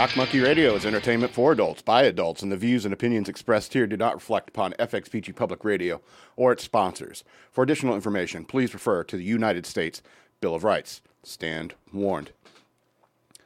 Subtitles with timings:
[0.00, 3.74] Shock Monkey Radio is entertainment for adults by adults, and the views and opinions expressed
[3.74, 6.00] here do not reflect upon FXBG Public Radio
[6.36, 7.22] or its sponsors.
[7.52, 10.00] For additional information, please refer to the United States
[10.40, 11.02] Bill of Rights.
[11.22, 12.30] Stand warned.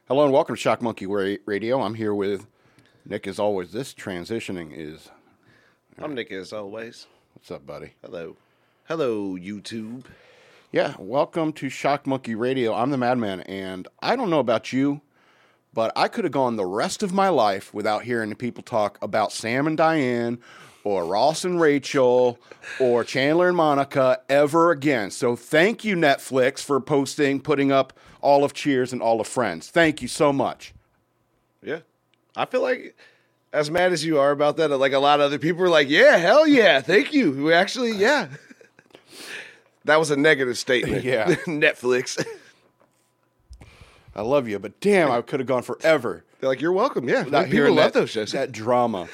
[0.06, 1.82] Hello and welcome to Shock Monkey Radio.
[1.82, 2.46] I'm here with
[3.04, 3.26] Nick.
[3.26, 5.10] As always, this transitioning is.
[5.98, 7.08] I'm Nick as always.
[7.32, 7.94] What's up, buddy?
[8.00, 8.36] Hello.
[8.84, 10.04] Hello, YouTube.
[10.70, 12.74] Yeah, welcome to Shock Monkey Radio.
[12.74, 15.00] I'm the Madman, and I don't know about you,
[15.74, 19.32] but I could have gone the rest of my life without hearing people talk about
[19.32, 20.38] Sam and Diane
[20.84, 22.38] or Ross and Rachel
[22.78, 25.10] or Chandler and Monica ever again.
[25.10, 29.68] So thank you, Netflix, for posting, putting up all of Cheers and all of Friends.
[29.68, 30.72] Thank you so much.
[31.62, 31.80] Yeah.
[32.36, 32.96] I feel like
[33.52, 35.88] as mad as you are about that, like a lot of other people were like,
[35.88, 37.32] yeah, hell yeah, thank you.
[37.32, 38.28] We actually, yeah.
[39.84, 41.04] that was a negative statement.
[41.04, 41.34] Yeah.
[41.46, 42.24] Netflix.
[44.16, 46.24] I love you, but damn, I could have gone forever.
[46.38, 47.08] They're like, you're welcome.
[47.08, 47.22] Yeah.
[47.22, 48.32] Not people love that, those shows.
[48.32, 49.08] that drama.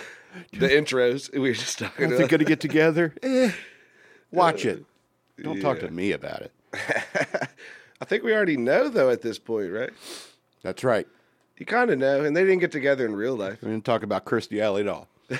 [0.52, 1.32] the intros.
[1.32, 2.30] We were just talking they're about.
[2.30, 3.52] going to get together, eh,
[4.30, 4.84] watch it.
[5.42, 6.52] Don't talk to me about it.
[8.00, 9.90] I think we already know, though, at this point, right?
[10.62, 11.06] That's right.
[11.56, 12.24] You kind of know.
[12.24, 13.62] And they didn't get together in real life.
[13.62, 15.08] We didn't talk about Kirstie Alley at all.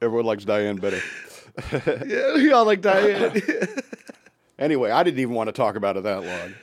[0.00, 1.00] Everyone likes Diane better.
[2.06, 3.40] yeah, we all like Diane.
[4.58, 6.54] Anyway, I didn't even want to talk about it that long.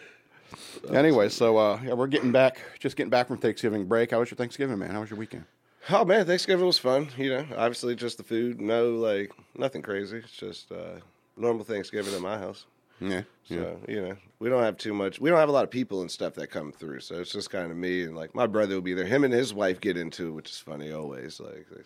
[0.90, 4.12] Anyway, so uh, yeah, we're getting back, just getting back from Thanksgiving break.
[4.12, 4.92] How was your Thanksgiving, man?
[4.92, 5.46] How was your weekend?
[5.90, 7.10] Oh man, Thanksgiving was fun.
[7.18, 8.62] You know, obviously just the food.
[8.62, 10.18] No, like nothing crazy.
[10.18, 11.00] It's just uh,
[11.38, 12.66] normal Thanksgiving at my house.
[13.00, 13.58] Yeah, yeah.
[13.58, 15.20] So you know, we don't have too much.
[15.20, 17.00] We don't have a lot of people and stuff that come through.
[17.00, 19.06] So it's just kind of me and like my brother will be there.
[19.06, 21.40] Him and his wife get into it, which is funny always.
[21.40, 21.82] Like they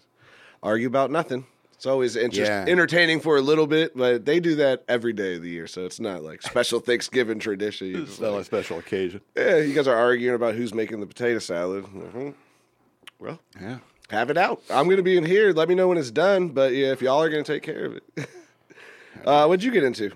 [0.62, 1.46] argue about nothing.
[1.76, 2.66] It's always interest- Yeah.
[2.68, 5.68] entertaining for a little bit, but they do that every day of the year.
[5.68, 8.04] So it's not like special Thanksgiving tradition.
[8.04, 9.22] It's not like, a special occasion.
[9.36, 11.86] yeah, you guys are arguing about who's making the potato salad.
[11.86, 12.34] Mhm.
[13.20, 13.80] Well, Yeah.
[14.10, 14.62] have it out.
[14.70, 15.52] I'm going to be in here.
[15.52, 16.50] Let me know when it's done.
[16.50, 18.04] But yeah, if y'all are going to take care of it.
[19.26, 20.12] uh, what'd you get into?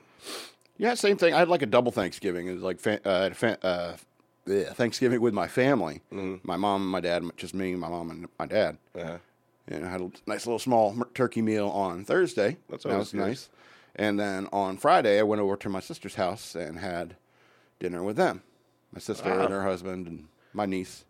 [0.78, 1.34] Yeah, same thing.
[1.34, 2.48] I had like a double Thanksgiving.
[2.48, 3.98] It was like fa- uh, I had a fa- uh,
[4.46, 8.28] yeah, Thanksgiving with my family, my mom and my dad, just me, my mom and
[8.40, 8.78] my dad.
[8.98, 9.18] Uh,
[9.72, 12.58] And I had a nice little small turkey meal on Thursday.
[12.70, 13.20] That's that was good.
[13.22, 13.50] nice.
[13.96, 17.16] And then on Friday, I went over to my sister's house and had
[17.80, 18.42] dinner with them.
[18.94, 19.42] My sister Wow.
[19.44, 21.06] and her husband and my niece.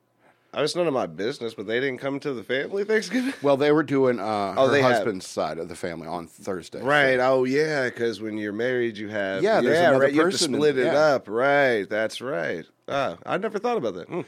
[0.53, 3.33] I was none of my business, but they didn't come to the family Thanksgiving.
[3.41, 6.27] Well, they were doing uh, Oh, her they have- husband's side of the family on
[6.27, 6.81] Thursday.
[6.81, 7.17] Right.
[7.19, 7.85] So- Oh, yeah.
[7.85, 10.13] Because when you're married, you have Yeah, there's another right.
[10.13, 10.97] You have to split it yeah.
[10.99, 11.29] up.
[11.29, 11.87] Right.
[11.87, 12.65] That's right.
[12.89, 14.07] Ah, I never thought about that.
[14.09, 14.21] Hmm.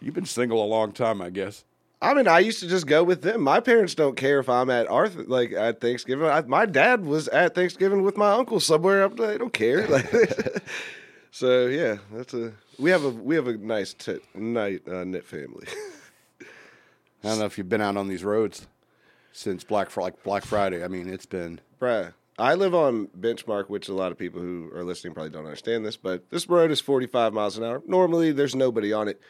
[0.00, 1.64] You've been single a long time, I guess.
[2.00, 3.42] I mean, I used to just go with them.
[3.42, 6.26] My parents don't care if I'm at Arthur, like at Thanksgiving.
[6.26, 9.28] I, my dad was at Thanksgiving with my uncle somewhere up there.
[9.28, 9.86] They don't care.
[9.88, 10.08] Like,
[11.32, 15.24] so yeah, that's a we have a we have a nice t- night uh, knit
[15.24, 15.66] family.
[16.40, 18.68] I don't know if you've been out on these roads
[19.32, 20.84] since Black like Black Friday.
[20.84, 22.14] I mean, it's been Bruh.
[22.38, 25.84] I live on Benchmark, which a lot of people who are listening probably don't understand
[25.84, 27.82] this, but this road is 45 miles an hour.
[27.84, 29.20] Normally, there's nobody on it.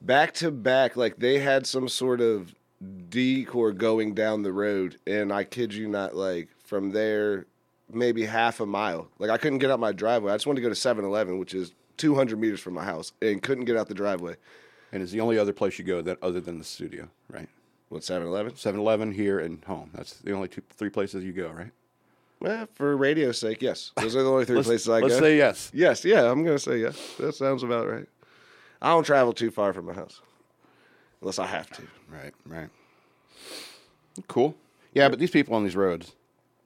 [0.00, 2.54] Back to back, like they had some sort of
[3.10, 7.46] decor going down the road, and I kid you not, like from there,
[7.92, 9.08] maybe half a mile.
[9.18, 10.32] Like I couldn't get out my driveway.
[10.32, 13.12] I just wanted to go to 7 Eleven, which is 200 meters from my house,
[13.20, 14.36] and couldn't get out the driveway.
[14.92, 17.48] and it's the only other place you go that other than the studio, right?
[17.90, 18.52] What, 7 Eleven?
[18.52, 19.90] 7-Eleven here and home.
[19.92, 21.72] That's the only two, three places you go, right?
[22.40, 23.90] Well, for radio's sake, yes.
[23.96, 25.20] Those are the only 3 places I let's go.
[25.20, 25.70] say yes.
[25.74, 26.96] Yes, yeah, I'm gonna say yes.
[27.18, 28.06] That sounds about right.
[28.82, 30.20] I don't travel too far from my house,
[31.20, 31.82] unless I have to.
[32.08, 32.68] Right, right.
[34.26, 34.54] Cool.
[34.94, 36.14] Yeah, but these people on these roads,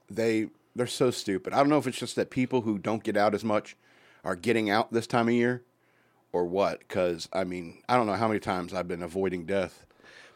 [0.08, 1.52] they they're so stupid.
[1.52, 3.76] I don't know if it's just that people who don't get out as much
[4.24, 5.62] are getting out this time of year,
[6.32, 6.80] or what.
[6.80, 9.84] Because I mean, I don't know how many times I've been avoiding death.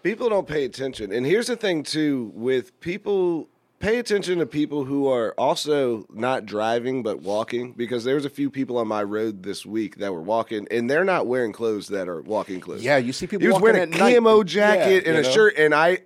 [0.03, 3.49] People don't pay attention, and here's the thing too: with people,
[3.81, 8.51] pay attention to people who are also not driving but walking, because there's a few
[8.51, 12.09] people on my road this week that were walking, and they're not wearing clothes that
[12.09, 12.83] are walking clothes.
[12.83, 13.47] Yeah, you see people.
[13.47, 15.31] He was wearing a camo jacket Yeah, and a know?
[15.31, 15.99] shirt, and I,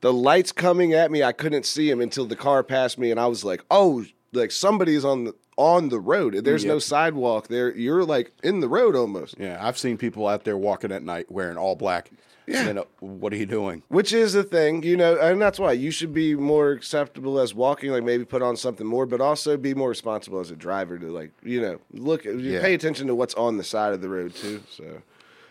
[0.00, 3.18] the lights coming at me, I couldn't see him until the car passed me, and
[3.18, 6.34] I was like, "Oh, like somebody's on the on the road.
[6.44, 7.74] There's no sidewalk there.
[7.74, 11.30] You're like in the road almost." Yeah, I've seen people out there walking at night
[11.30, 12.10] wearing all black.
[12.46, 12.64] Yeah.
[12.64, 13.82] Then, uh, what are you doing?
[13.88, 17.54] Which is the thing, you know, and that's why you should be more acceptable as
[17.54, 20.98] walking, like maybe put on something more, but also be more responsible as a driver
[20.98, 22.60] to like, you know, look, you Yeah.
[22.60, 24.62] pay attention to what's on the side of the road too.
[24.70, 25.02] So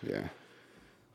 [0.01, 0.29] Yeah,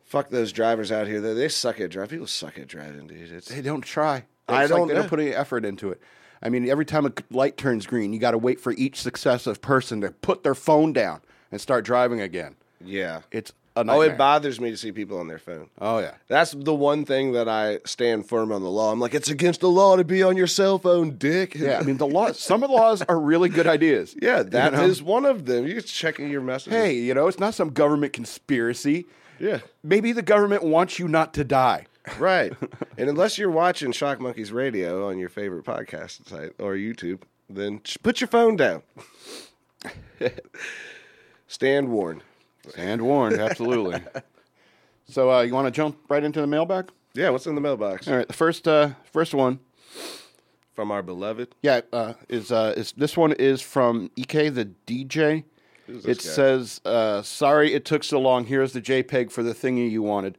[0.05, 1.21] fuck those drivers out here.
[1.21, 2.11] They, they suck at driving.
[2.11, 3.31] People suck at driving, dude.
[3.33, 4.25] It's they don't try.
[4.49, 5.01] I It's like don't they know.
[5.01, 6.01] don't put any effort into it.
[6.43, 9.61] I mean, every time a light turns green, you got to wait for each successive
[9.61, 11.21] person to put their phone down
[11.53, 12.57] and start driving again.
[12.85, 13.21] yeah.
[13.31, 13.53] It's
[13.89, 15.69] Oh, it bothers me to see people on their phone.
[15.81, 16.15] oh yeah.
[16.29, 18.93] That's the one thing that I stand firm on the law.
[18.93, 21.55] I'm like, it's against the law to be on your cell phone, dick.
[21.55, 22.39] Yeah, I mean the laws.
[22.51, 24.15] Some of the laws are really good ideas.
[24.21, 25.07] yeah, that is know?
[25.07, 25.67] one of them.
[25.67, 26.75] You're just checking your messages.
[26.75, 29.07] Hey, you know, it's not some government conspiracy.
[29.39, 31.87] yeah, Maybe the government wants you not to die.
[32.19, 32.53] right.
[32.99, 37.81] and unless you're watching Shock Monkeys Radio on your favorite podcast site or YouTube, then
[38.03, 38.83] put your phone down.
[41.47, 42.23] Stand warned.
[42.77, 44.01] And warned, absolutely.
[45.09, 46.91] so uh, you want to jump right into the mailbag?
[47.15, 49.59] Yeah, what's in the mailbox All right, the first uh, first one,
[50.75, 51.55] from our beloved?
[51.63, 55.45] yeah, uh, is uh, is this one is from Ek the DJ.
[55.89, 56.13] It guy?
[56.15, 58.45] says, uh, "Sorry it took so long.
[58.45, 60.39] Here's the JPEG for the thingy you wanted."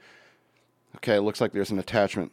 [0.98, 2.31] Okay, it looks like there's an attachment.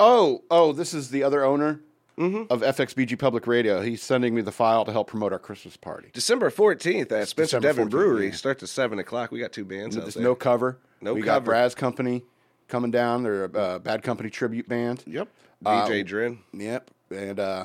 [0.00, 1.80] Oh, oh, this is the other owner
[2.18, 2.52] Mm-hmm.
[2.52, 3.80] of FXBG Public Radio.
[3.80, 6.10] He's sending me the file to help promote our Christmas party.
[6.12, 8.26] December 14th at Spencer December Devon 14th, Brewery.
[8.26, 8.32] yeah.
[8.34, 9.30] Starts at 7 o'clock.
[9.32, 10.22] We got two bands There's there.
[10.22, 10.78] no cover.
[11.00, 11.44] No we got cover.
[11.46, 12.22] Brad's Company
[12.68, 13.22] coming down.
[13.22, 15.02] They're a uh, Bad Company tribute band.
[15.06, 15.28] Yep.
[15.64, 16.38] Uh, DJ Dren.
[16.52, 17.64] Yep, and uh,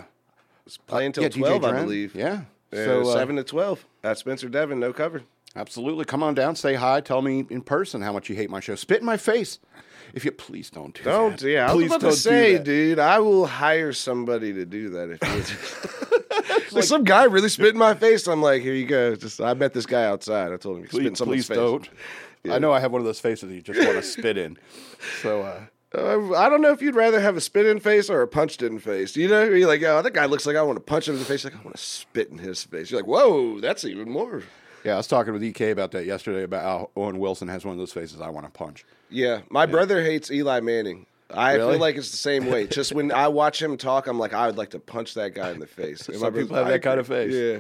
[0.66, 2.16] It's playing till yeah, DJ 12, I believe.
[2.16, 2.42] Yeah.
[2.72, 4.80] Uh, So uh, 7 to 12 at Spencer Devon.
[4.80, 5.24] No cover.
[5.56, 8.60] absolutely, come on down, say hi, tell me in person how much you hate my
[8.60, 8.76] show.
[8.76, 9.60] Spit in my face,
[10.14, 11.50] if you please don't do Don't, that.
[11.50, 11.70] yeah.
[11.70, 15.10] I was Please about don't to say, dude, I will hire somebody to do that
[15.12, 15.22] if
[16.72, 18.28] you like, some guy really spit in my face.
[18.28, 19.16] I'm like, here you go.
[19.16, 20.52] Just I met this guy outside.
[20.52, 21.58] I told him you spit in Please, please face.
[21.58, 21.90] don't.
[22.50, 24.58] I know I have one of those faces you just want to spit in.
[25.22, 25.62] So uh,
[25.94, 28.62] Uh, I don't know if you'd rather have a spit in face or a punched
[28.62, 29.16] in face.
[29.18, 31.20] You know, you're like, oh, that guy looks like I want to punch him in
[31.20, 31.44] the face.
[31.44, 32.90] Like I want to spit in his face.
[32.92, 34.44] You're like, whoa, that's even more.
[34.84, 37.74] Yeah, I was talking with EK about that yesterday about how Owen Wilson has one
[37.74, 38.86] of those faces I want to punch.
[39.10, 41.06] Yeah, my brother hates Eli Manning.
[41.30, 41.74] I Really?
[41.74, 42.68] feel like it's the same way.
[42.68, 45.52] Just when I watch him talk, I'm like, I would like to punch that guy
[45.52, 46.06] in the face.
[46.14, 47.34] Some people have that kind of face.
[47.34, 47.60] Yeah,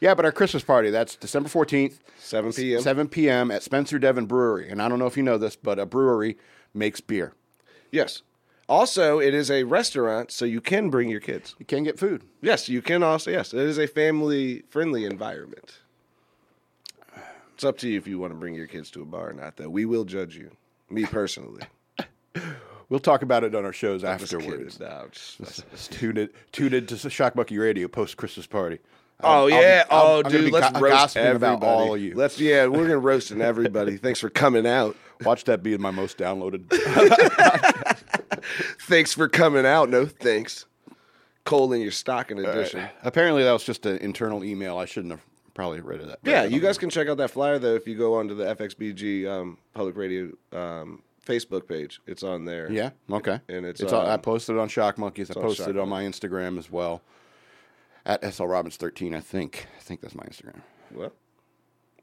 [0.00, 2.80] Yeah, but our Christmas party, that's December 14th, 7 p.m.
[2.80, 3.50] 7 p.m.
[3.52, 4.68] at Spencer Devon Brewery.
[4.68, 6.38] And I don't know if you know this, but a brewery
[6.74, 7.34] makes beer.
[7.92, 8.22] Yes.
[8.68, 11.54] Also, it is a restaurant, so you can bring your kids.
[11.58, 12.22] You can get food.
[12.42, 13.30] Yes, you can also.
[13.30, 15.78] Yes, it is a family-friendly environment.
[17.58, 19.32] It's up to you if you want to bring your kids to a bar or
[19.32, 19.56] not.
[19.56, 20.52] Though we will judge you.
[20.88, 21.64] Me personally.
[22.88, 24.80] We'll talk about it on our shows Just afterwards.
[24.80, 25.38] No, just.
[25.70, 28.78] Just Tune in, tune in to Shock Monkey Radio post Christmas party.
[29.22, 29.84] Oh I'll- yeah!
[29.90, 31.56] I'll- oh, I'm dude, let's go- roast everybody.
[31.56, 32.14] about all of you.
[32.14, 33.98] Let's yeah, we're gonna roasting everybody.
[33.98, 34.96] Thanks for coming out.
[35.22, 36.64] Watch that be my most downloaded.
[38.82, 39.90] Thanks for coming out.
[39.90, 40.64] No thanks.
[41.44, 42.80] coal in your stocking edition.
[42.80, 44.78] Uh, apparently, that was just an internal email.
[44.78, 45.26] I shouldn't have
[45.58, 46.20] probably read it that.
[46.22, 49.26] Yeah, you guys can check out that flyer though if you go onto the FXBG
[49.26, 52.00] um, public radio um, Facebook page.
[52.06, 52.70] It's on there.
[52.70, 52.90] Yeah.
[53.10, 53.40] Okay.
[53.48, 55.32] And it's, on, I um, posted it on Shock Monkeys.
[55.32, 57.02] I on posted Shock it on my Instagram as well.
[58.06, 59.66] At SL Robbins thirteen, I think.
[59.76, 60.60] I think that's my Instagram.
[60.92, 61.12] Well,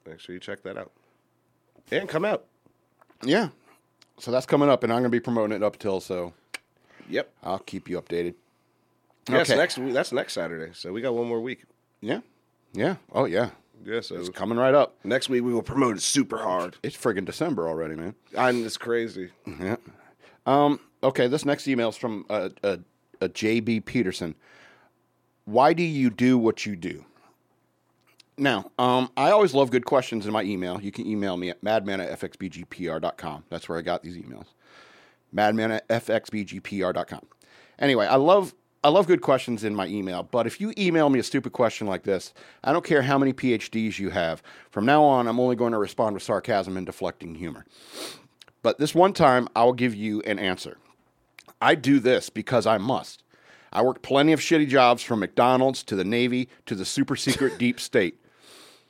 [0.05, 0.91] make sure you check that out.
[1.91, 2.43] And come out.
[3.23, 3.49] Yeah.
[4.19, 6.33] So that's coming up, and I'm going to be promoting it up till so.
[7.09, 7.31] Yep.
[7.41, 8.35] I'll keep you updated.
[9.29, 9.57] Yes, Okay.
[9.57, 9.79] next.
[9.79, 10.73] That's next Saturday.
[10.73, 11.63] So we got one more week.
[12.01, 12.19] Yeah.
[12.75, 12.95] Yeah.
[13.11, 13.49] Oh yeah.
[13.83, 14.01] Yeah.
[14.01, 14.95] So It's coming right up.
[15.03, 16.77] next week we will promote it super hard.
[16.83, 18.15] It's friggin' December already, man.
[18.37, 19.31] I'm just crazy.
[19.45, 19.77] Yeah.
[20.45, 22.77] Um, okay, this next email is from uh, uh,
[23.21, 23.81] uh, J.B.
[23.81, 24.35] Peterson.
[25.45, 27.05] Why do you do what you do?
[28.37, 30.81] Now, um, I always love good questions in my email.
[30.81, 33.45] You can email me at madman at fxbgpr.com.
[33.49, 34.47] That's where I got these emails.
[35.31, 37.21] Madman at fxbgpr.com.
[37.79, 38.53] Anyway, I love
[38.85, 41.87] I love good questions in my email, but if you email me a stupid question
[41.87, 44.43] like this, I don't care how many PhDs you have.
[44.69, 47.65] From now on, I'm only going to respond with sarcasm and deflecting humor.
[48.61, 50.77] But this one time, I will give you an answer.
[51.59, 53.23] I do this because I must.
[53.73, 57.57] I worked plenty of shitty jobs from McDonald's to the Navy to the super secret
[57.57, 58.23] deep state.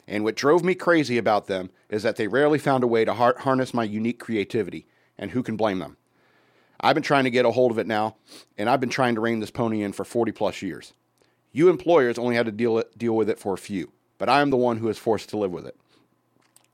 [0.10, 3.14] And what drove me crazy about them is that they rarely found a way to
[3.14, 4.88] har- harness my unique creativity.
[5.18, 5.96] And who can blame them?
[6.86, 8.16] I've been trying to get a hold of it now,
[8.60, 10.94] and I've been trying to rein this pony in for 40 plus years.
[11.52, 14.42] You employers only had to deal, it, deal with it for a few, but I
[14.42, 15.76] am the one who is forced to live with it.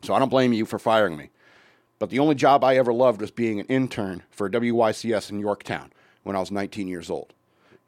[0.01, 1.29] So I don't blame you for firing me.
[1.97, 5.93] But the only job I ever loved was being an intern for WYCS in Yorktown
[6.23, 7.33] when I was 19 years old.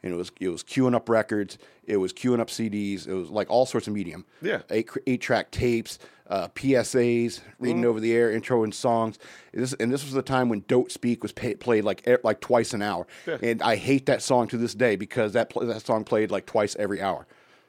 [0.04, 3.30] And it was it was queuing up records, it was queuing up CDs, it was
[3.30, 4.26] like all sorts of medium.
[4.42, 4.62] Yeah.
[4.70, 9.18] eight, eight track tapes, uh, PSAs, reading over the air, intro and songs.
[9.54, 12.74] This and this was the time when "Don't Speak" was pay, played like like twice
[12.74, 13.38] an hour, yeah.
[13.42, 16.76] and I hate that song to this day because that that song played like twice
[16.78, 17.26] every hour.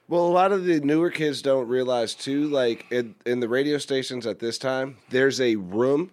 [0.07, 2.49] Well, a lot of the newer kids don't realize too.
[2.49, 6.11] Like in, in the radio stations at this time, there's a room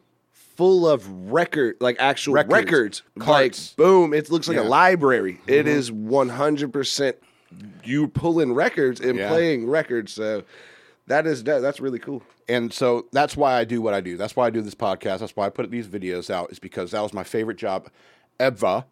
[0.61, 2.53] full of record, like actual Records.
[2.55, 3.03] records.
[3.15, 4.61] Like boom, it looks like Yeah.
[4.61, 4.67] Mm-hmm.
[4.67, 5.41] a library.
[5.47, 7.15] It is 100 percent
[7.83, 9.27] you pulling records and Yeah.
[9.29, 10.13] playing records.
[10.13, 10.43] So
[11.07, 12.21] That is that, that's really cool.
[12.47, 14.17] And so that's why I do what I do.
[14.17, 15.19] That's why I do this podcast.
[15.19, 17.89] That's why I put these videos out, is because that was my favorite job
[18.39, 18.85] ever.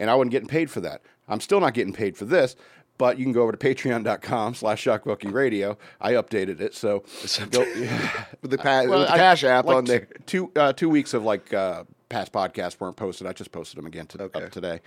[0.00, 1.02] And I wasn't getting paid for that.
[1.28, 2.56] I'm still not getting paid for this,
[3.02, 5.76] but you can go over to patreon.com slash shockmonkey radio.
[6.00, 6.72] I updated it.
[6.72, 7.02] So
[7.50, 7.58] go,
[8.42, 10.06] With the, pa- Well, with the Cash App like on there.
[10.24, 13.26] Two uh, two weeks of like uh, past podcasts weren't posted.
[13.26, 14.48] I just posted them again to, Okay.
[14.50, 14.82] today.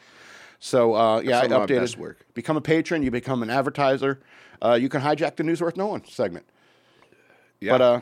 [0.62, 1.98] So uh, yeah, I updated.
[1.98, 2.26] work.
[2.34, 3.04] Become a patron.
[3.04, 4.22] You become an advertiser.
[4.62, 6.46] Uh, you can hijack the news worth knowing segment.
[7.60, 7.74] Yeah.
[7.74, 8.02] But uh,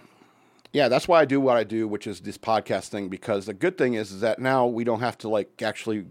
[0.74, 3.10] yeah, that's why I do what I do, which is this podcast thing.
[3.10, 6.06] Because the good thing is, is that now we don't have to like actually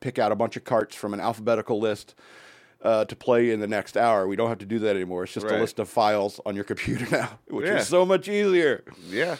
[0.00, 2.14] pick out a bunch of carts from an alphabetical list
[2.86, 4.26] uh, to play in the next hour.
[4.28, 5.24] We don't have to do that anymore.
[5.24, 7.78] It's just a list of files on your computer now, which Yeah.
[7.78, 8.84] is so much easier.
[9.08, 9.36] Yeah.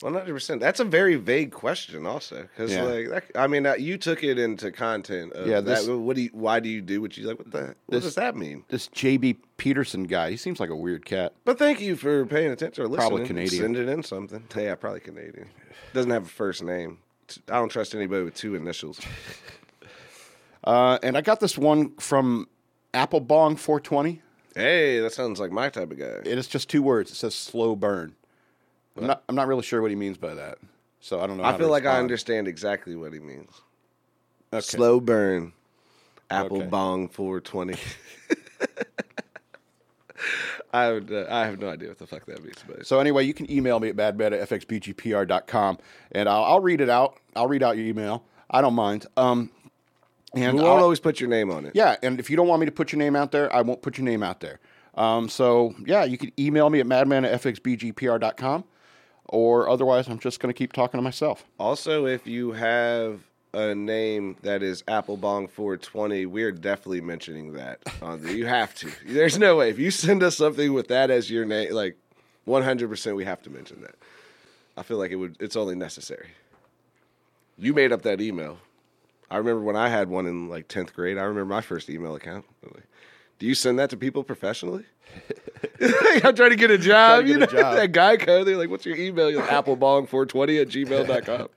[0.00, 0.60] One hundred percent.
[0.62, 2.84] That's a very vague question, also, because Yeah.
[2.84, 5.34] like that, I mean, uh, you took it into content.
[5.34, 6.30] Of Yeah, that, what do you?
[6.32, 7.38] Why do you do what you like?
[7.38, 7.60] What the?
[7.60, 8.64] What This- does that mean?
[8.68, 11.34] This JB Peterson guy, he seems like a weird cat.
[11.44, 13.08] But thank you for paying attention or listening.
[13.08, 13.62] Probably Canadian.
[13.62, 14.42] Send it in something.
[14.56, 15.50] Yeah, probably Canadian.
[15.92, 16.98] Doesn't have a first name.
[17.48, 18.98] I don't trust anybody with two initials.
[20.64, 22.48] Uh, and I got this one from
[22.94, 24.22] Applebong 420.
[24.54, 26.20] Hey, that sounds like my type of guy.
[26.24, 27.10] It is just two words.
[27.10, 28.14] It says slow burn.
[28.96, 30.58] I'm not, I'm not really sure what he means by that.
[31.00, 31.44] So I don't know.
[31.44, 33.50] I feel like I understand exactly what he means.
[34.52, 34.60] Okay.
[34.60, 35.52] Slow burn.
[36.30, 36.66] Apple Okay.
[36.66, 37.74] bong 420.
[40.72, 43.24] I would, uh, I have no idea what the fuck that means, but So anyway,
[43.24, 45.78] you can email me at madman at fxbgpr.com
[46.12, 47.18] and I'll, I'll read it out.
[47.34, 48.24] I'll read out your email.
[48.50, 49.06] I don't mind.
[49.16, 49.50] Um,
[50.34, 51.72] and we won't I'll- always put your name on it.
[51.74, 53.82] yeah, and if you don't want me to put your name out there, I won't
[53.82, 54.60] put your name out there.
[54.94, 58.64] Um, so yeah, you can email me at madman at fxbgpr.com
[59.26, 61.44] or otherwise I'm just going to keep talking to myself.
[61.58, 63.20] Also, if you have
[63.54, 67.80] a name that is Applebong 420, we're definitely mentioning that.
[68.02, 68.90] On the, you have to.
[69.06, 69.70] There's no way.
[69.70, 71.96] If you send us something with that as your name, like
[72.46, 73.94] 100%, we have to mention that.
[74.76, 75.36] I feel like it would.
[75.40, 76.28] It's only necessary.
[77.58, 78.58] You made up that email.
[79.30, 81.16] I remember when I had one in like 10th grade.
[81.18, 82.44] I remember my first email account.
[82.64, 82.84] Like,
[83.38, 84.84] Do you send that to people professionally?
[86.24, 87.22] I'm trying to get a job.
[87.24, 87.74] To you know, a job.
[87.76, 88.46] that guy code.
[88.46, 91.48] They're like, "What's your email?" You're like, Applebong420 at gmail.com.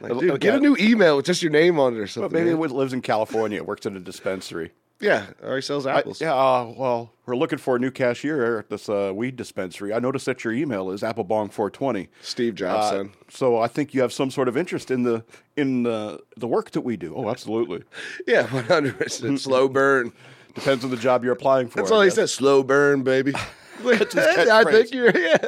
[0.00, 2.32] Like, dude, get a new email with just your name on it or But something.
[2.32, 2.64] maybe man.
[2.64, 4.72] it lives in California, It works at a dispensary.
[5.00, 6.20] Yeah, he sells I- apples.
[6.20, 9.92] yeah, uh, well, we're looking for a new cashier at this uh, weed dispensary.
[9.94, 12.08] I noticed that your email is Applebong420.
[12.22, 15.24] Steve Jobs, Uh, so I think you have some sort of interest in the
[15.56, 17.14] in the the work that we do.
[17.16, 17.82] Oh, absolutely.
[18.26, 19.38] Yeah, 100%.
[19.40, 20.12] Slow burn.
[20.54, 21.78] Depends on the job you're applying for.
[21.78, 22.28] That's I all he said.
[22.28, 23.32] Slow burn, baby.
[23.84, 25.16] I think you're.
[25.16, 25.38] Yeah,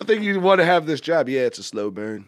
[0.00, 1.28] I think you want to have this job.
[1.28, 2.26] Yeah, it's a slow burn.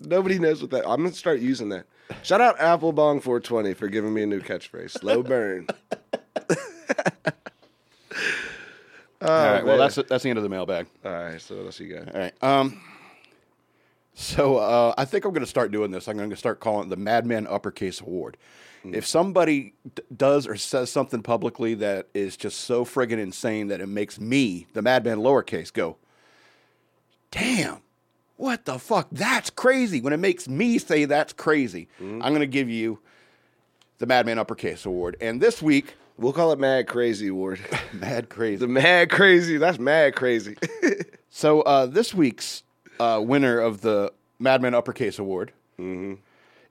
[0.00, 0.88] Nobody knows what that.
[0.88, 1.86] I'm gonna start using that.
[2.22, 4.90] Shout out Applebong420 for giving me a new catchphrase.
[4.92, 5.66] Slow burn.
[9.22, 9.64] All right.
[9.64, 10.86] Well, that's that's the end of the mailbag.
[11.04, 11.40] All right.
[11.40, 12.14] So what else you got?
[12.14, 12.42] All right.
[12.42, 12.80] Um.
[14.14, 16.08] So uh, I think I'm going to start doing this.
[16.08, 18.36] I'm going to start calling it the Madman Uppercase Award.
[18.82, 23.82] If somebody d- does or says something publicly that is just so friggin' insane that
[23.82, 25.98] it makes me, the Madman lowercase, go,
[27.30, 27.82] damn,
[28.40, 29.08] what the fuck?
[29.12, 30.00] That's crazy.
[30.00, 32.98] When it makes me say that's crazy, I'm going to give you
[33.98, 35.16] the Madman Uppercase Award.
[35.20, 37.60] And this week, We'll call it Mad Crazy Award.
[37.94, 38.56] mad crazy.
[38.56, 39.56] the Mad Crazy.
[39.56, 40.56] That's Mad Crazy.
[41.32, 42.64] So uh, this week's
[42.98, 45.52] uh, winner of the Madman Uppercase Award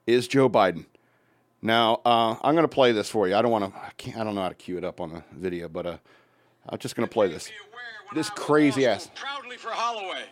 [0.05, 0.85] is Joe Biden.
[1.61, 3.35] Now uh, I'm going to play this for you.
[3.35, 3.79] I don't want to.
[3.79, 5.97] I, can't- I don't know how to cue it up on the video, but uh,
[6.67, 7.47] I'm just going to play this.
[7.47, 10.25] Be aware when This crazy ass- Proudly for Holloway.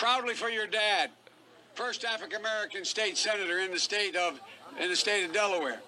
[0.00, 1.10] Proudly for your dad.
[1.74, 4.40] First African American state senator in the state of
[4.80, 5.78] in the state of Delaware.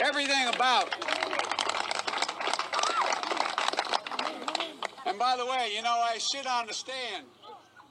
[0.00, 0.88] Everything about.
[5.04, 7.26] And by the way, you know I sit on the stand,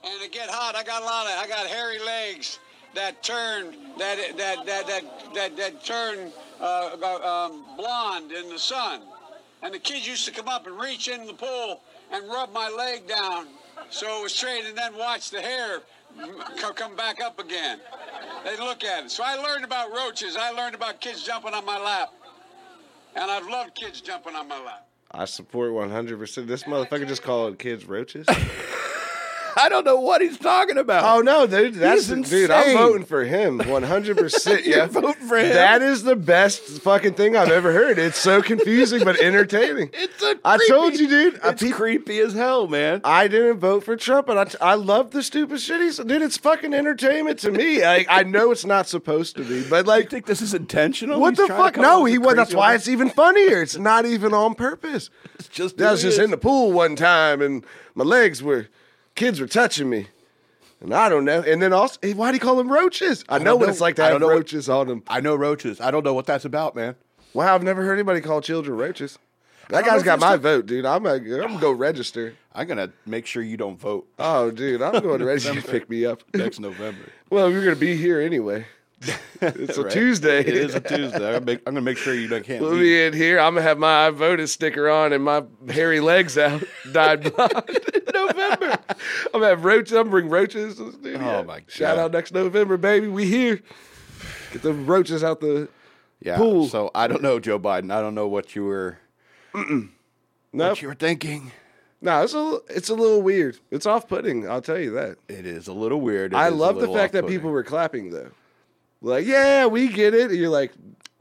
[0.04, 0.76] and it get hot.
[0.76, 2.58] I got a lot of I got hairy legs
[2.96, 9.02] that turn that that that that that, that turn uh, um, blonde in the sun.
[9.62, 12.68] And the kids used to come up and reach in the pool and rub my
[12.68, 13.46] leg down
[13.90, 15.82] so it was straight and then watch the hair
[16.82, 17.80] come back up again.
[18.44, 19.12] They'd look at it.
[19.12, 20.36] So I learned about roaches.
[20.36, 22.10] I learned about kids jumping on my lap.
[23.16, 24.88] And I've loved kids jumping on my lap.
[25.12, 26.48] I support 100%.
[26.48, 28.26] This motherfucker just called kids roaches.
[29.58, 31.04] I don't know what he's talking about.
[31.04, 32.52] Oh no, dude, that's He's dude.
[32.52, 34.18] I'm voting for him 100.
[34.18, 35.50] percent Yeah, voting for him?
[35.54, 37.98] That is the best fucking thing I've ever heard.
[38.00, 39.90] It's so confusing but entertaining.
[39.94, 41.40] It's a I creepy- told you, dude.
[41.44, 43.02] I, It's creepy as hell, man.
[43.04, 46.22] I didn't vote for Trump, and I, t- I love the stupid shit he's dude.
[46.22, 47.84] It's fucking entertainment to me.
[47.84, 51.20] I, I know it's not supposed to be, but You like, think this is intentional?
[51.20, 51.78] what He's the fuck?
[51.78, 52.36] No, he as was.
[52.36, 53.62] That's why it's even funnier.
[53.62, 55.10] It's not even on purpose.
[55.42, 57.66] It's just I was just in the pool one time, and
[57.96, 58.68] my legs were,
[59.16, 60.08] kids were touching me.
[60.80, 61.42] And I don't know.
[61.42, 63.24] And then also, hey, why do you call them roaches?
[63.30, 65.04] I, know don't what it's like to I have know what- roaches on them.
[65.08, 65.80] I know roaches.
[65.80, 66.96] I don't know what that's about, man.
[67.34, 69.18] Wow, I've never heard anybody call children roaches.
[69.70, 70.86] That know guy's got my vote, dude.
[70.86, 72.34] I'm gonna, I'm gonna go register.
[72.54, 75.90] I'm gonna make sure you don't vote Oh, dude, I'm going to register to pick
[75.90, 76.24] me up.
[76.34, 77.04] next November.
[77.30, 78.66] Well, we're gonna be here anyway.
[79.42, 79.92] It's a Right?
[79.92, 80.40] Tuesday.
[80.42, 81.16] It is a Tuesday.
[81.16, 82.62] I'm gonna make, I'm gonna make sure you don't can't.
[82.62, 83.40] We'll be in here.
[83.40, 87.52] I'm gonna have my I voted sticker on and my hairy legs out, dyed blonde.
[88.14, 88.78] November.
[89.34, 89.94] I'm gonna have roaches.
[89.94, 90.76] I'm gonna bring roaches.
[90.76, 91.16] to the.
[91.16, 93.08] Oh, my Shout out next November, baby.
[93.08, 93.62] We here.
[94.54, 95.68] Get the roaches out the
[96.20, 96.38] Yeah.
[96.38, 96.68] Pool.
[96.68, 97.92] So I don't know, Joe Biden.
[97.92, 99.00] I don't know what you were
[99.56, 99.90] no.
[100.70, 101.52] what you were thinking.
[102.00, 103.58] No, it's a it's a little weird.
[103.72, 104.48] It's off putting.
[104.48, 105.18] I'll tell you that.
[105.28, 106.34] It is a little weird.
[106.34, 108.30] It I love the fact that people were clapping though.
[109.02, 110.30] Like, yeah, we get it.
[110.30, 110.72] And you're like,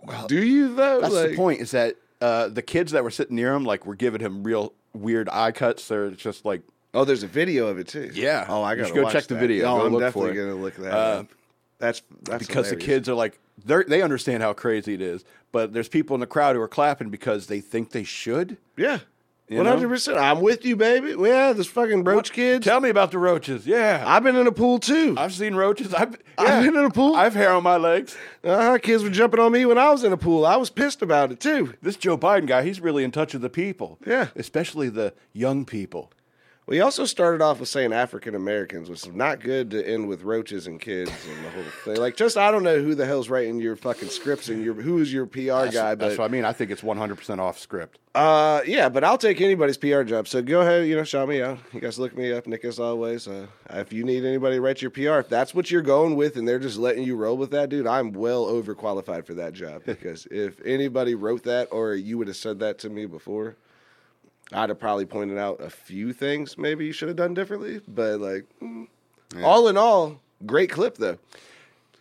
[0.02, 1.00] well, do you though?
[1.00, 1.60] That's like, the point.
[1.60, 4.74] Is that uh, the kids that were sitting near him, like, were giving him real
[4.92, 5.88] weird eye cuts.
[5.88, 8.10] They're just like, Oh, there's a video of it too.
[8.12, 8.46] Yeah.
[8.48, 9.66] Oh, I gotta should go watch check the video.
[9.66, 11.26] Oh, Go I'm look definitely gonna look that Uh, up.
[11.78, 15.72] That's that's because the kids are like, they they understand how crazy it is, but
[15.72, 18.56] there's people in the crowd who are clapping because they think they should.
[18.76, 18.98] Yeah.
[19.50, 20.16] One hundred percent.
[20.18, 21.14] I'm with you, baby.
[21.18, 22.64] Yeah, this fucking roach kids.
[22.64, 23.66] Tell me about the roaches.
[23.66, 25.16] Yeah, I've been in a pool too.
[25.18, 25.92] I've seen roaches.
[25.92, 27.16] I've, I've been in a pool.
[27.16, 28.16] I have hair on my legs.
[28.44, 28.78] Uh-huh.
[28.78, 30.46] Kids were jumping on me when I was in a pool.
[30.46, 31.74] I was pissed about it too.
[31.82, 33.98] This Joe Biden guy, he's really in touch with the people.
[34.06, 34.28] Yeah.
[34.36, 36.12] especially the young people.
[36.70, 40.22] We also started off with saying African Americans, which is not good to end with
[40.22, 41.96] roaches and kids and the whole thing.
[41.96, 44.98] Like, just I don't know who the hell's writing your fucking scripts and your who
[44.98, 46.44] is your PR That's, guy, that's what I mean.
[46.44, 47.98] I think it's 100 percent off script.
[48.14, 50.28] Uh, yeah, but I'll take anybody's PR job.
[50.28, 51.58] So go ahead, you know, shout me out.
[51.72, 53.26] You guys look me up, Nick, as always.
[53.26, 56.36] Uh, if you need anybody to write your PR, if that's what you're going with
[56.36, 59.82] and they're just letting you roll with that, dude, I'm well overqualified for that job.
[59.90, 63.56] Because if anybody wrote that or you would have said that to me before,
[64.52, 67.80] I'd have probably pointed out a few things maybe you should have done differently.
[67.86, 68.86] But like, mm.
[69.42, 71.18] all in all, great clip though.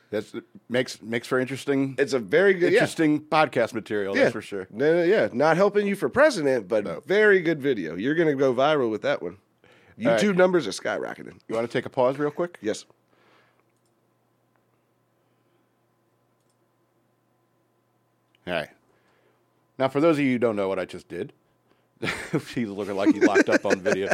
[0.09, 0.33] That's
[0.69, 2.79] makes makes for interesting, It's a very good, yeah.
[2.79, 4.15] interesting podcast material.
[4.15, 4.67] Yeah, That's for sure.
[4.71, 7.01] No, no, yeah, not helping you for president, but No.
[7.05, 7.95] very good video.
[7.95, 9.37] You're gonna go viral with that one.
[10.03, 10.19] All right.
[10.19, 11.39] YouTube numbers are skyrocketing.
[11.47, 12.57] You want to take a pause real quick?
[12.61, 12.85] Yes.
[18.47, 18.69] All right.
[19.77, 21.33] Now, for those of you who don't know what I just did,
[22.55, 24.11] he's looking like he locked up on video.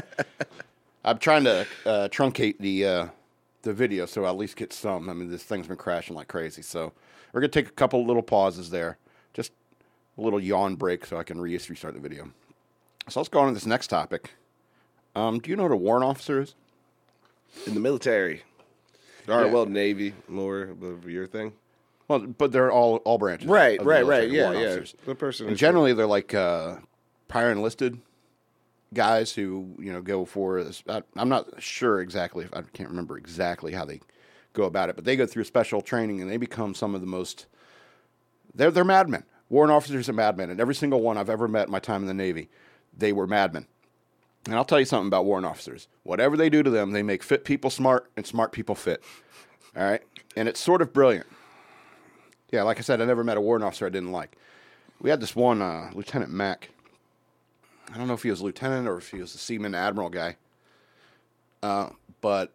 [1.06, 3.08] I'm trying to uh, truncate the uh,
[3.62, 5.10] the video so I at least get some.
[5.10, 6.62] I mean, this thing's been crashing like crazy.
[6.62, 6.94] So
[7.32, 8.98] we're gonna take a couple little pauses there,
[9.34, 9.52] just
[10.18, 12.32] a little yawn break so I can re- restart the video.
[13.08, 14.32] So let's go on to this next topic.
[15.16, 16.56] Um, do you know what a warrant officer is?
[17.68, 18.42] In the military.
[19.30, 19.54] All right, Yeah.
[19.54, 21.54] well, Navy, more of your thing.
[22.08, 23.48] Well, but they're all all branches.
[23.48, 24.30] Right, right, right.
[24.30, 25.04] Yeah, warrant yeah.
[25.06, 26.78] The person And generally, they're like uh,
[27.28, 28.00] prior enlisted
[28.94, 30.66] guys who you know go for.
[30.88, 32.46] I, I'm not sure exactly.
[32.46, 34.02] if I can't remember exactly how they
[34.54, 37.08] go about it, but they go through special training and they become some of the
[37.08, 37.46] most.
[38.54, 39.26] They're they're madmen.
[39.50, 42.08] Warrant officers are madmen, and every single one I've ever met in my time in
[42.08, 42.50] the Navy,
[42.98, 43.68] they were madmen.
[44.46, 45.88] And I'll tell you something about warrant officers.
[46.04, 49.04] Whatever they do to them, they make fit people smart and smart people fit.
[49.76, 50.02] All right,
[50.36, 51.28] and it's sort of brilliant.
[52.52, 54.38] Yeah, like I said, I never met a warrant officer I didn't like.
[55.02, 56.70] We had this one uh, Lieutenant Mack.
[57.94, 60.38] I don't know if he was lieutenant or if he was a seaman admiral guy.
[61.62, 61.90] Uh,
[62.22, 62.54] but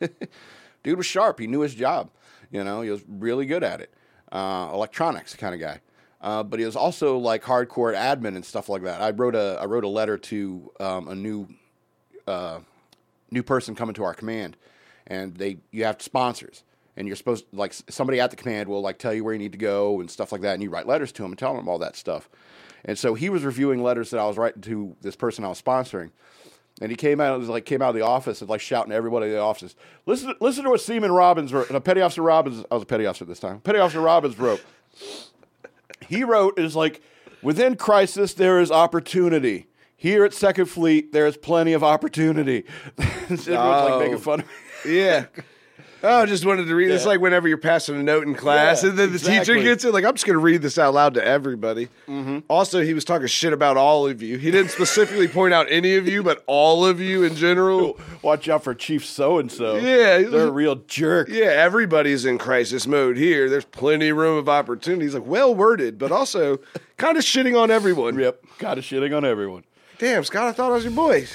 [0.82, 1.38] dude was sharp.
[1.38, 2.10] He knew his job.
[2.50, 3.92] You know, he was really good at it.
[4.32, 5.80] Uh, electronics kind of guy.
[6.20, 9.00] Uh, but he was also like hardcore admin and stuff like that.
[9.00, 11.48] I wrote a I wrote a letter to um, a new
[12.26, 12.60] uh,
[13.30, 14.56] new person coming to our command,
[15.06, 16.62] and they you have sponsors,
[16.96, 19.52] and you're supposed like somebody at the command will like tell you where you need
[19.52, 21.68] to go and stuff like that, and you write letters to them and tell them
[21.68, 22.28] all that stuff.
[22.84, 25.60] And so he was reviewing letters that I was writing to this person I was
[25.60, 26.10] sponsoring,
[26.80, 28.90] and he came out it was like came out of the office and like shouting
[28.90, 29.74] to everybody in the office,
[30.06, 31.70] listen listen to what Seaman Robbins wrote.
[31.70, 33.60] No, Petty Officer Robbins, I was a petty officer this time.
[33.60, 34.62] Petty Officer Robbins wrote.
[36.08, 37.02] He wrote is like
[37.42, 39.66] within crisis there is opportunity.
[39.96, 42.64] Here at Second Fleet, there is plenty of opportunity.
[42.98, 43.98] Everyone's like Oh.
[44.00, 44.46] making fun of
[44.86, 44.96] me.
[44.98, 45.26] Yeah.
[46.02, 46.90] Oh, I just wanted to read.
[46.90, 49.84] It's like whenever you're passing a note in class, Yeah, and then the teacher gets
[49.84, 49.92] it.
[49.92, 51.88] Like, I'm just going to read this out loud to everybody.
[52.08, 52.38] Mm-hmm.
[52.48, 54.38] Also, he was talking shit about all of you.
[54.38, 58.00] He didn't specifically point out any of you, but all of you in general.
[58.22, 59.76] Watch out for Chief So and So.
[59.76, 60.18] Yeah.
[60.28, 61.28] they're a real jerk.
[61.28, 63.50] Yeah, everybody's in crisis mode here.
[63.50, 65.12] There's plenty of room of opportunities.
[65.14, 66.60] Like well worded, but also
[66.96, 68.18] kind of shitting on everyone.
[68.18, 69.64] Yep, kind of shitting on everyone.
[69.98, 71.26] Damn, Scott, I thought I was your boy.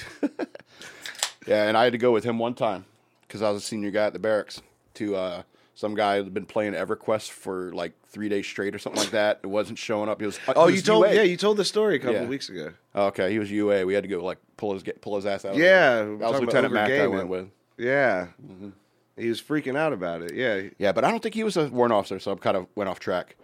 [1.45, 2.85] Yeah, and I had to go with him one time
[3.35, 4.61] because I was a senior guy at the barracks
[4.93, 5.43] to uh,
[5.75, 9.41] some guy who'd been playing EverQuest for like three days straight or something like that.
[9.43, 10.21] It wasn't showing up.
[10.21, 10.39] He was.
[10.47, 11.15] Oh, he you was told UA.
[11.15, 12.27] yeah, you told the story a couple Yeah.
[12.27, 12.71] weeks ago.
[12.95, 13.85] Okay, he was UA.
[13.85, 15.55] We had to go like pull his get pull his ass out.
[15.57, 16.89] Yeah, that was Lieutenant Mac.
[16.91, 17.49] I went with.
[17.77, 18.69] Yeah, Mm-hmm.
[19.17, 20.33] he was freaking out about it.
[20.33, 22.67] Yeah, Yeah, but I don't think he was a warrant officer, so I kind of
[22.75, 23.35] went off track.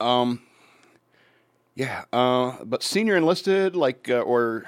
[0.00, 0.42] Um,
[1.76, 4.64] yeah, uh, but senior enlisted, like, uh, or,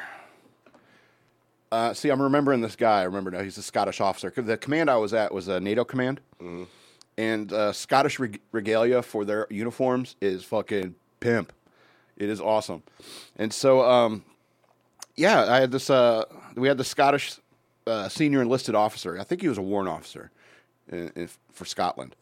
[1.72, 3.00] uh, see, I'm remembering this guy.
[3.00, 4.31] I remember now he's a Scottish officer.
[4.31, 6.20] the command I was at was a NATO command,
[7.18, 11.52] and uh, Scottish reg- regalia for their uniforms is fucking pimp.
[12.16, 12.83] It is awesome,
[13.37, 14.24] and so, um,
[15.16, 15.90] yeah, I had this.
[15.90, 16.24] Uh,
[16.55, 17.38] we had the Scottish
[17.87, 19.18] uh, senior enlisted officer.
[19.18, 20.31] I think he was a warrant officer
[20.90, 22.16] in, in, for Scotland,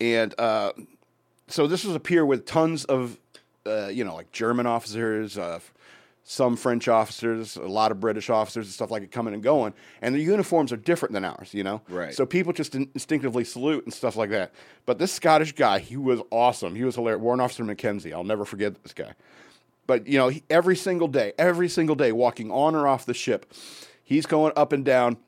[0.00, 0.72] and uh,
[1.48, 3.18] so this was a pier with tons of,
[3.64, 5.60] uh, you know, like German officers, uh,
[6.28, 9.72] some French officers, a lot of British officers and stuff like it coming and going,
[10.02, 11.80] and their uniforms are different than ours, you know.
[11.88, 12.12] Right.
[12.12, 14.52] So people just in- instinctively salute and stuff like that.
[14.86, 16.74] But this Scottish guy, he was awesome.
[16.74, 17.22] He was hilarious.
[17.22, 18.12] Warrant Officer Mackenzie.
[18.12, 19.12] I'll never forget this guy.
[19.86, 23.14] But you know, he, every single day, every single day, walking on or off the
[23.14, 23.52] ship,
[24.02, 25.18] he's going up and down,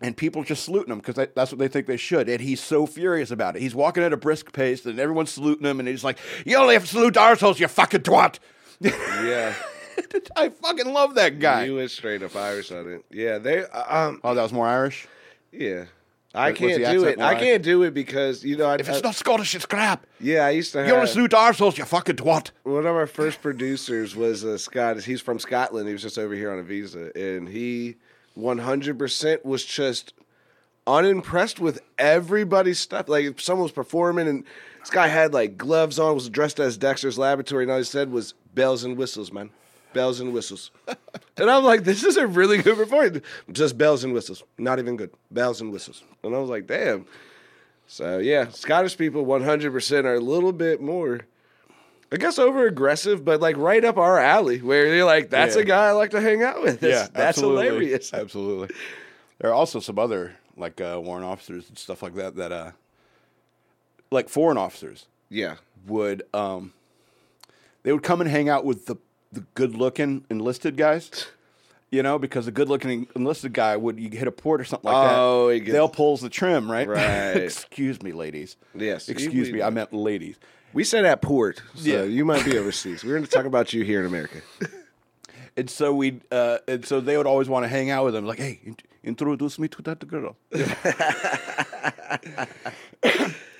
[0.00, 2.28] and people just saluting him because that's what they think they should.
[2.28, 3.62] And he's so furious about it.
[3.62, 6.74] He's walking at a brisk pace, and everyone's saluting him, and he's like, "You only
[6.74, 8.40] have to salute arseholes, you fucking twat."
[8.80, 9.54] yeah.
[10.36, 11.64] I fucking love that guy.
[11.64, 13.04] You went straight up Irish on it.
[13.10, 13.64] Yeah, they.
[13.64, 15.06] Um, oh, that was more Irish.
[15.52, 15.84] yeah.
[16.34, 17.20] I Was- was can't the do it.
[17.20, 17.40] I Irish?
[17.42, 18.64] can't do it because you know.
[18.66, 20.06] I, If it's I- not Scottish, it's crap.
[20.18, 22.52] yeah, I used to You only have salute arseholes, you fucking twat.
[22.62, 25.04] one of our first producers was a Scottish.
[25.04, 25.86] He's from Scotland.
[25.88, 27.96] He was just over here on a visa, and he
[28.38, 30.14] 100% was just
[30.86, 33.08] unimpressed with everybody's stuff.
[33.08, 34.44] Like if someone was performing, and
[34.80, 38.10] this guy had like gloves on, was dressed as Dexter's Laboratory, and all he said
[38.10, 39.50] was bells and whistles, man.
[39.94, 40.70] Bells and whistles.
[41.36, 43.24] and I'm like, this is a really good performance.
[43.50, 44.42] Just bells and whistles.
[44.58, 45.10] Not even good.
[45.30, 46.02] Bells and whistles.
[46.22, 47.06] And I was like, damn.
[47.86, 51.20] So yeah, Scottish people 100% are a little bit more,
[52.10, 55.62] I guess, over aggressive, but like right up our alley, where you're like, that's Yeah.
[55.62, 56.80] a guy I like to hang out with.
[56.80, 57.66] That's, that's absolutely.
[57.66, 58.14] hilarious.
[58.14, 58.74] Absolutely.
[59.38, 62.70] There are also some other like uh, warrant officers and stuff like that that uh,
[64.10, 66.72] like foreign officers Yeah, would um,
[67.82, 68.96] they would come and hang out with the
[69.32, 71.10] the good looking enlisted guys.
[71.94, 74.90] You know, because the good looking enlisted guy would you hit a port or something
[74.90, 75.52] like Oh, that.
[75.56, 76.88] he gets- They'll pulls the trim, right?
[76.88, 77.32] Right.
[77.36, 78.56] Excuse me, ladies.
[78.74, 80.36] Yes, you- Excuse we- me, I meant ladies.
[80.72, 82.04] we said at port, so Yeah.
[82.04, 83.04] you might be overseas.
[83.04, 84.40] We're going to talk about you here in America.
[85.54, 88.24] And so we, uh, and so they would always want to hang out with them.
[88.24, 90.34] Like, hey, int- introduce me to that girl.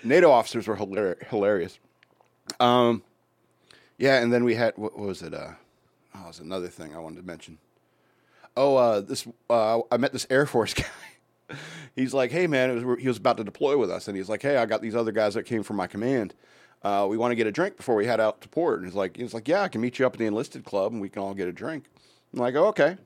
[0.04, 1.78] NATO officers were hilar- hilarious.
[2.60, 3.02] Um,
[3.98, 5.34] yeah, and then we had what, what was it?
[5.34, 5.50] Uh,
[6.14, 7.58] oh, was another thing I wanted to mention.
[8.56, 10.74] Oh, uh, this uh, I met this Air Force
[11.48, 11.56] guy.
[11.96, 14.42] he's like, hey man, was, he was about to deploy with us, and he's like,
[14.42, 16.34] hey, I got these other guys that came from my command.
[16.82, 18.80] Uh, we want to get a drink before we head out to port.
[18.80, 20.92] And he's like, he's like, yeah, I can meet you up at the enlisted club,
[20.92, 21.84] and we can all get a drink.
[22.34, 22.96] I'm like, oh, okay.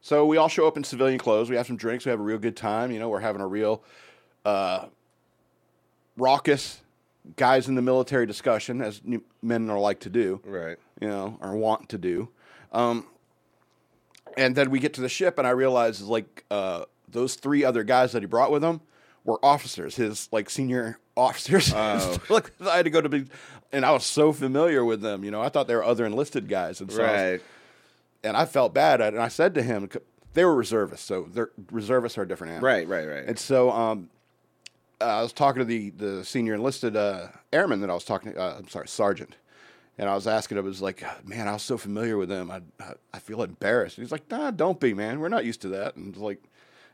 [0.00, 1.50] So we all show up in civilian clothes.
[1.50, 2.04] We have some drinks.
[2.04, 2.92] We have a real good time.
[2.92, 3.82] You know, we're having a real
[4.44, 4.86] uh,
[6.16, 6.80] raucous
[7.36, 9.00] guys in the military discussion, as
[9.42, 10.76] men are like to do Right.
[11.02, 12.28] You know, or want to do.
[12.72, 13.06] Um,
[14.36, 17.84] and then we get to the ship, and I realize like uh, those three other
[17.84, 18.80] guys that he brought with him
[19.24, 21.72] were officers, his like senior officers.
[21.74, 22.16] Oh.
[22.30, 23.26] Look, I had to go to be,
[23.72, 25.24] and I was so familiar with them.
[25.24, 27.40] You know, I thought they were other enlisted guys, and so I was-
[28.24, 29.00] and I felt bad.
[29.00, 29.90] And I said to him,
[30.34, 32.66] they were reservists, so they're reservists are a different animal.
[32.68, 33.24] Right, right, right.
[33.26, 34.08] And so um,
[35.00, 38.32] I was talking to the the senior enlisted uh, airman that I was talking.
[38.32, 39.36] To, uh, I'm sorry, sergeant.
[39.98, 42.50] And I was asking him, I was like, man, I was so familiar with them.
[42.50, 43.96] I, I, I feel embarrassed.
[43.96, 45.20] He's like, nah, don't be, man.
[45.20, 45.96] We're not used to that.
[45.96, 46.42] And it's like,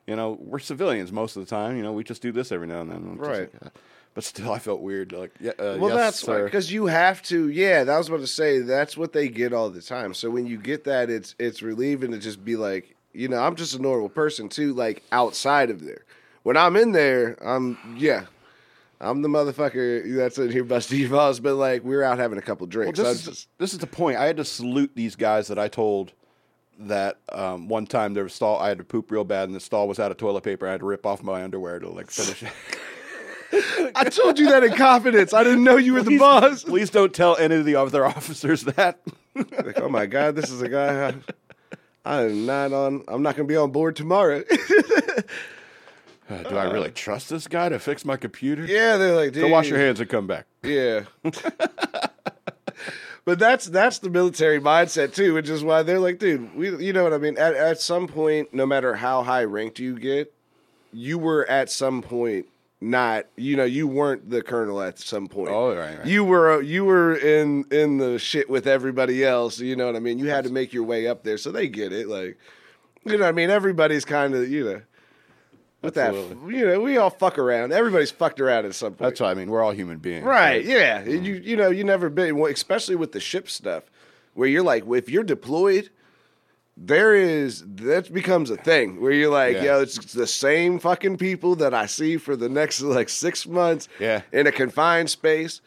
[0.07, 1.77] you know, we're civilians most of the time.
[1.77, 2.97] You know, we just do this every now and then.
[2.97, 3.41] I'm Right.
[3.41, 3.69] like, uh,
[4.15, 5.13] but still, I felt weird.
[5.13, 7.49] Like, yeah, uh, Well, yes, that's because you have to.
[7.51, 8.59] Yeah, that was about to say.
[8.61, 10.13] That's what they get all the time.
[10.13, 13.55] So when you get that, it's it's relieving to just be like, you know, I'm
[13.55, 14.73] just a normal person too.
[14.75, 16.05] Like outside of there,
[16.43, 18.25] when I'm in there, I'm yeah,
[19.01, 21.41] I'm the motherfucker that's in here busting your balls.
[21.41, 22.99] But like we're out having a couple Well, drinks.
[22.99, 24.19] this, I'm is, just- this is the point.
[24.19, 26.13] I had to salute these guys that I told
[26.81, 28.59] that um, one time there was stall.
[28.59, 30.67] I had to poop real bad, and the stall was out of toilet paper.
[30.69, 33.93] I had to rip off my underwear to like finish it.
[33.97, 35.33] I told you that in confidence.
[35.33, 36.65] I didn't know you were the boss.
[36.65, 39.01] Please don't tell any of the other officers that.
[39.35, 41.09] Like, oh my god, this is a guy.
[41.09, 41.15] I,
[42.05, 43.05] I am not on.
[43.09, 44.43] I'm not going to be on board tomorrow.
[46.29, 48.65] Uh, do I really trust this guy to fix my computer?
[48.65, 50.47] yeah, they're like, dude, Go wash your hands and come back.
[50.63, 51.05] Yeah.
[53.25, 56.93] but that's that's the military mindset too, which is why they're like, dude, we you
[56.93, 57.37] know what I mean?
[57.39, 60.33] At at some point, no matter how high ranked you get,
[60.93, 62.47] you were at some point
[62.81, 66.07] not you know you weren't the colonel at some point Oh, right, right.
[66.07, 69.99] you were you were in in the shit with everybody else you know what i
[69.99, 72.39] mean you had to make your way up there so they get it like
[73.05, 74.81] you know what i mean everybody's kind of you know
[75.83, 79.21] with that you know we all fuck around everybody's fucked around at some point That's
[79.21, 79.49] what I mean.
[79.51, 80.25] We're all human beings.
[80.25, 80.65] Right.
[80.65, 81.03] Yeah.
[81.03, 81.25] Mm-hmm.
[81.25, 83.85] You you know you never been especially with the ship stuff
[84.35, 85.91] where you're like if you're deployed,
[86.77, 89.65] there is that becomes a thing where you're like Yeah.
[89.65, 93.89] yo it's the same fucking people that I see for the next like six months.
[94.01, 94.23] Yeah.
[94.33, 95.61] In a confined space,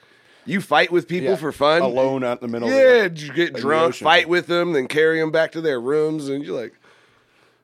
[0.46, 1.36] you fight with people Yeah.
[1.38, 1.82] for fun.
[1.82, 2.70] Alone out in the middle.
[2.70, 5.80] Yeah, Of the, you get drunk, fight with them, then carry them back to their
[5.80, 6.74] rooms, and you're like,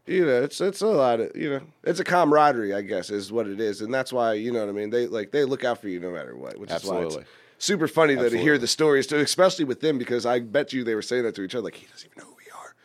[0.07, 3.31] you know, it's it's a lot of you know, it's a camaraderie, I guess, is
[3.31, 4.89] what it is, and that's why you know what I mean.
[4.89, 7.17] They like they look out for you no matter what, which is why it's
[7.59, 10.83] super funny that to hear the stories, too, especially with them, because I bet you
[10.83, 12.75] they were saying that to each other, like he doesn't even know who we are.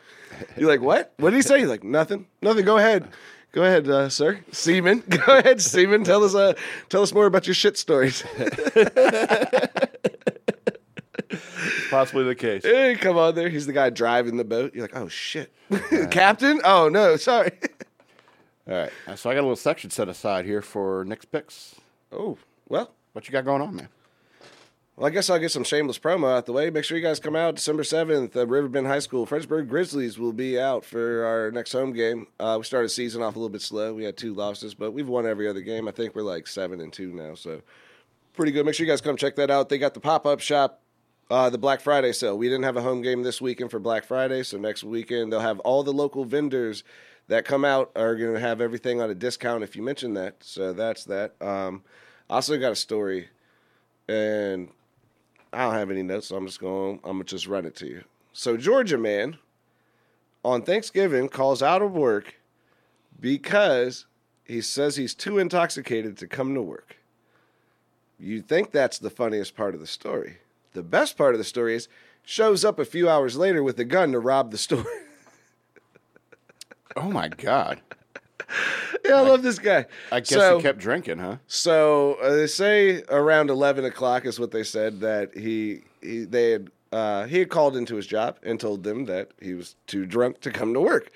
[0.57, 1.13] You're like, what?
[1.17, 1.59] What did he say?
[1.59, 2.65] You're like, nothing, nothing.
[2.65, 3.07] Go ahead.
[3.51, 4.39] Go ahead, uh, sir.
[4.51, 5.03] Seaman.
[5.09, 6.03] Go ahead, Seaman.
[6.03, 6.53] Tell us, uh,
[6.89, 8.23] tell us more about your shit stories.
[11.89, 12.63] Possibly the case.
[12.63, 13.49] Hey, come on there.
[13.49, 14.73] He's the guy driving the boat.
[14.73, 15.51] You're like, oh shit,
[16.11, 16.61] captain.
[16.63, 17.51] Oh no, sorry.
[18.69, 18.91] All right.
[19.17, 21.75] So I got a little section set aside here for Nick's picks.
[22.11, 22.91] oh well.
[23.13, 23.89] What you got going on, man?
[24.95, 26.69] Well, I guess I'll get some shameless promo out the way.
[26.69, 29.25] Make sure you guys come out December 7th at Riverbend High School.
[29.25, 32.27] Fredericksburg Grizzlies will be out for our next home game.
[32.39, 33.93] Uh, we started the season off a little bit slow.
[33.93, 35.87] We had two losses, but we've won every other game.
[35.87, 37.61] I think we're like 7 and 2 now, so
[38.33, 38.65] pretty good.
[38.67, 39.69] Make sure you guys come check that out.
[39.69, 40.79] They got the pop up shop,
[41.29, 42.37] uh, the Black Friday sale.
[42.37, 45.39] We didn't have a home game this weekend for Black Friday, so next weekend they'll
[45.39, 46.83] have all the local vendors
[47.27, 50.35] that come out are going to have everything on a discount if you mention that.
[50.41, 51.41] So that's that.
[51.41, 51.83] Um,
[52.29, 53.29] I also got a story,
[54.07, 54.69] and
[55.51, 56.99] I don't have any notes, so I'm just going.
[57.03, 58.03] I'm gonna just run it to you.
[58.33, 59.37] So Georgia man
[60.43, 62.35] on Thanksgiving calls out of work
[63.19, 64.05] because
[64.43, 66.97] he says he's too intoxicated to come to work.
[68.19, 70.37] You think that's the funniest part of the story?
[70.73, 71.87] The best part of the story is
[72.23, 74.85] shows up a few hours later with a gun to rob the store.
[76.95, 77.81] Oh my God.
[79.05, 79.85] yeah, I love this guy.
[80.11, 81.37] I guess So- he kept drinking, huh?
[81.47, 86.51] So uh, they say around eleven o'clock is what they said that he, he they
[86.51, 90.05] had uh, he had called into his job and told them that he was too
[90.05, 91.11] drunk to come to work.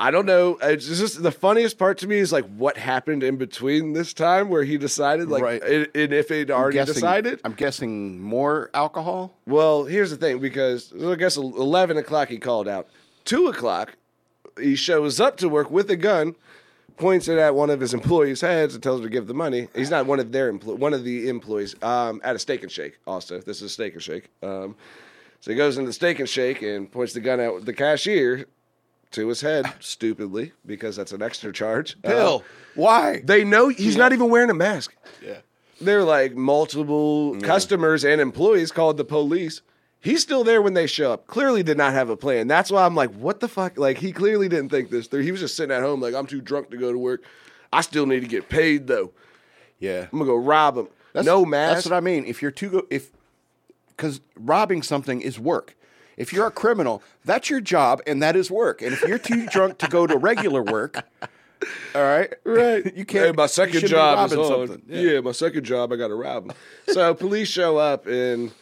[0.00, 0.58] I don't know.
[0.62, 4.48] It's just the funniest part to me is like what happened in between this time
[4.48, 5.62] where he decided like Right.
[5.62, 7.40] and, and if he'd already Guessing- decided.
[7.44, 9.36] I'm guessing more alcohol.
[9.46, 12.88] Well, here's the thing because I guess eleven o'clock he called out.
[13.24, 13.96] Two o'clock
[14.60, 16.34] he shows up to work with a gun,
[16.96, 19.68] points it at one of his employees' heads, and tells him to give the money.
[19.74, 22.72] He's not one of their empl- one of the employees um, at a Steak and
[22.72, 22.98] Shake.
[23.06, 24.28] Also, this is a Steak and Shake.
[24.42, 24.76] Um,
[25.40, 28.46] so he goes into the Steak and Shake and points the gun at the cashier
[29.12, 31.96] to his head, stupidly, because that's an extra charge.
[32.04, 32.38] Uh,
[32.74, 33.20] Why?
[33.24, 34.94] they know he's not even wearing a mask.
[35.24, 35.38] yeah.
[35.80, 39.62] They're like multiple customers and employees called the police.
[40.02, 41.26] He's still there when they show up.
[41.26, 42.48] Clearly did not have a plan.
[42.48, 43.78] That's why I'm like, what the fuck?
[43.78, 45.22] Like he clearly didn't think this through.
[45.22, 47.22] He was just sitting at home like, I'm too drunk to go to work.
[47.72, 49.12] I still need to get paid though.
[49.78, 50.06] Yeah.
[50.12, 50.88] I'm gonna go rob him.
[51.14, 51.74] no mask.
[51.76, 52.24] That's what I mean.
[52.26, 53.10] If you're too go- if
[53.88, 55.76] because robbing something is work.
[56.20, 58.82] If you're a criminal, that's your job and that is work.
[58.82, 61.06] And if you're too drunk to go to regular work,
[61.94, 62.84] all right, Right.
[62.96, 63.26] You can't.
[63.26, 64.68] Hey, my second job is on.
[64.68, 64.82] something.
[64.88, 65.20] Yeah.
[65.20, 66.52] my second job, I got to rob him.
[66.88, 68.52] so police show up and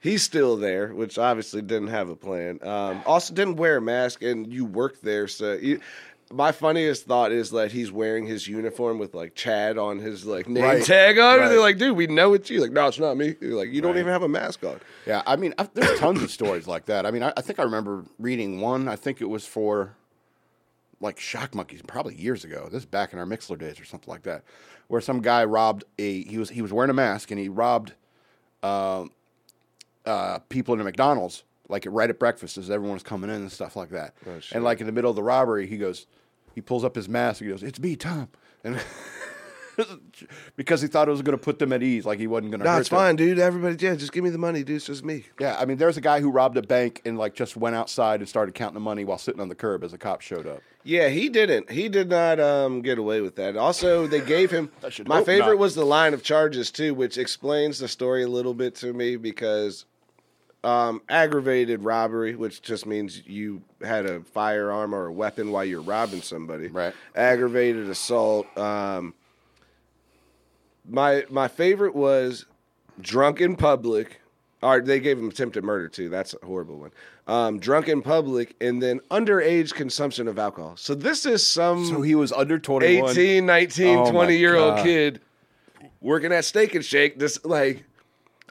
[0.00, 2.60] he's still there, which obviously didn't have a plan.
[2.62, 5.80] Um, also, didn't wear a mask, and you work there, so you.
[6.30, 10.46] My funniest thought is that he's wearing his uniform with like Chad on his like
[10.48, 10.84] name Right.
[10.84, 13.34] tag on, and they're like, "Dude, we know it's you." Like, no, it's not me.
[13.40, 14.78] You're like, you don't even have a mask on.
[15.06, 17.06] Yeah, I mean, I, there's tons of stories like that.
[17.06, 18.88] I mean, I, I think I remember reading one.
[18.88, 19.94] I think it was for
[21.00, 22.68] like Shock Monkeys, probably years ago.
[22.70, 24.42] This is back in our Mixlr days or something like that,
[24.88, 26.24] where some guy robbed a.
[26.24, 27.94] He was he was wearing a mask and he robbed
[28.62, 29.12] um,
[30.04, 33.50] uh, people in a McDonald's, like right at breakfast as everyone was coming in and
[33.52, 34.14] stuff like that.
[34.40, 34.54] shit.
[34.56, 36.06] and like in the middle of the robbery, he goes,
[36.58, 37.40] he pulls up his mask.
[37.40, 38.28] He goes, "It's me, Tom,"
[38.64, 38.80] and
[40.56, 42.58] because he thought it was going to put them at ease, like he wasn't going
[42.58, 42.64] to.
[42.64, 42.98] No, hurt it's them.
[42.98, 43.38] fine, dude.
[43.38, 44.74] Everybody, yeah, just give me the money, dude.
[44.74, 45.24] It's just me.
[45.38, 48.18] Yeah, I mean, there's a guy who robbed a bank and like just went outside
[48.18, 50.62] and started counting the money while sitting on the curb as a cop showed up.
[50.82, 51.70] Yeah, he didn't.
[51.70, 53.56] He did not um, get away with that.
[53.56, 54.68] Also, they gave him.
[55.06, 55.58] My favorite not.
[55.58, 59.14] was the line of charges too, which explains the story a little bit to me
[59.14, 59.84] because
[60.64, 65.80] um, aggravated robbery, which just means you had a firearm or a weapon while you're
[65.80, 66.68] robbing somebody.
[66.68, 66.94] Right.
[67.14, 68.46] Aggravated assault.
[68.58, 69.14] Um,
[70.88, 72.46] my my favorite was
[73.00, 74.20] drunk in public.
[74.60, 76.08] Or they gave him attempted murder too.
[76.08, 76.90] That's a horrible one.
[77.28, 80.76] Um, drunk in public and then underage consumption of alcohol.
[80.76, 83.10] So this is some So he was under 21.
[83.10, 84.84] 18, 19, Oh my 20 year old God.
[84.84, 85.20] kid
[86.00, 87.20] working at Steak and Shake.
[87.20, 87.84] This like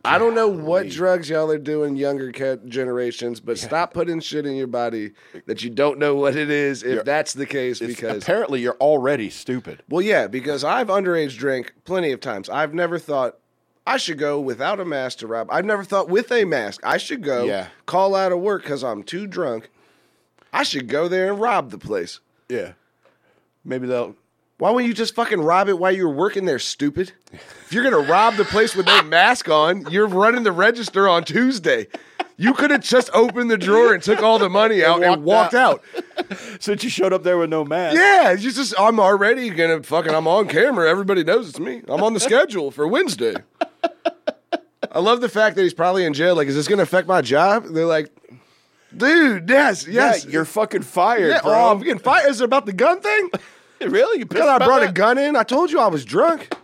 [0.07, 2.31] I don't know what drugs y'all are doing younger
[2.67, 5.11] generations, but stop putting shit in your body
[5.45, 8.77] that you don't know what it is if You're- that's the case because apparently you're
[8.79, 9.83] already stupid.
[9.89, 12.49] well yeah, because I've underage drank plenty of times.
[12.49, 13.37] I've never thought
[13.85, 15.47] I should go without a mask to rob.
[15.51, 17.67] I've never thought with a mask I should go Yeah.
[17.85, 19.69] call out of work cuz I'm too drunk.
[20.53, 22.19] I should go there and rob the place.
[22.49, 22.71] Yeah.
[23.65, 24.15] Maybe they'll.
[24.59, 27.11] Why wouldn't you just fucking rob it while you were working there, stupid?
[27.31, 31.25] If you're gonna rob the place with no mask on, you're running the register on
[31.25, 31.85] Tuesday.
[32.37, 35.53] You could have just opened the drawer and took all the money out and walked
[35.53, 35.83] out.
[36.59, 37.97] Since you showed up there with no mask.
[37.97, 40.89] Yeah, you just I'm already gonna fucking I'm on camera.
[40.89, 41.83] Everybody knows it's me.
[41.87, 43.35] I'm on the schedule for Wednesday.
[44.91, 46.35] I love the fact that he's probably in jail.
[46.35, 47.65] Like, is this gonna affect my job?
[47.65, 48.09] They're like,
[48.95, 50.25] dude, yes, yes.
[50.25, 51.53] Yeah, you're fucking fired, yeah, oh, bro.
[51.53, 52.29] oh, I'm getting fired.
[52.29, 53.29] Is it about the gun thing?
[53.81, 54.19] really?
[54.19, 55.35] You pissed Because I brought a gun in.
[55.35, 56.55] I told you I was drunk.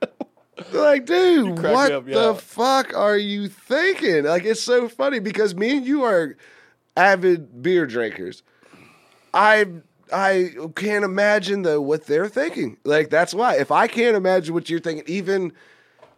[0.00, 0.08] They're
[0.80, 4.24] like, dude, what up, the fuck are you thinking?
[4.24, 6.36] Like, it's so funny because me and you are
[6.96, 8.42] avid beer drinkers.
[9.32, 9.66] I
[10.12, 12.76] I can't imagine though what they're thinking.
[12.84, 13.56] Like, that's why.
[13.56, 15.52] If I can't imagine what you're thinking, even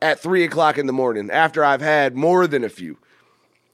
[0.03, 2.99] at three o'clock in the morning after I've had more than a few,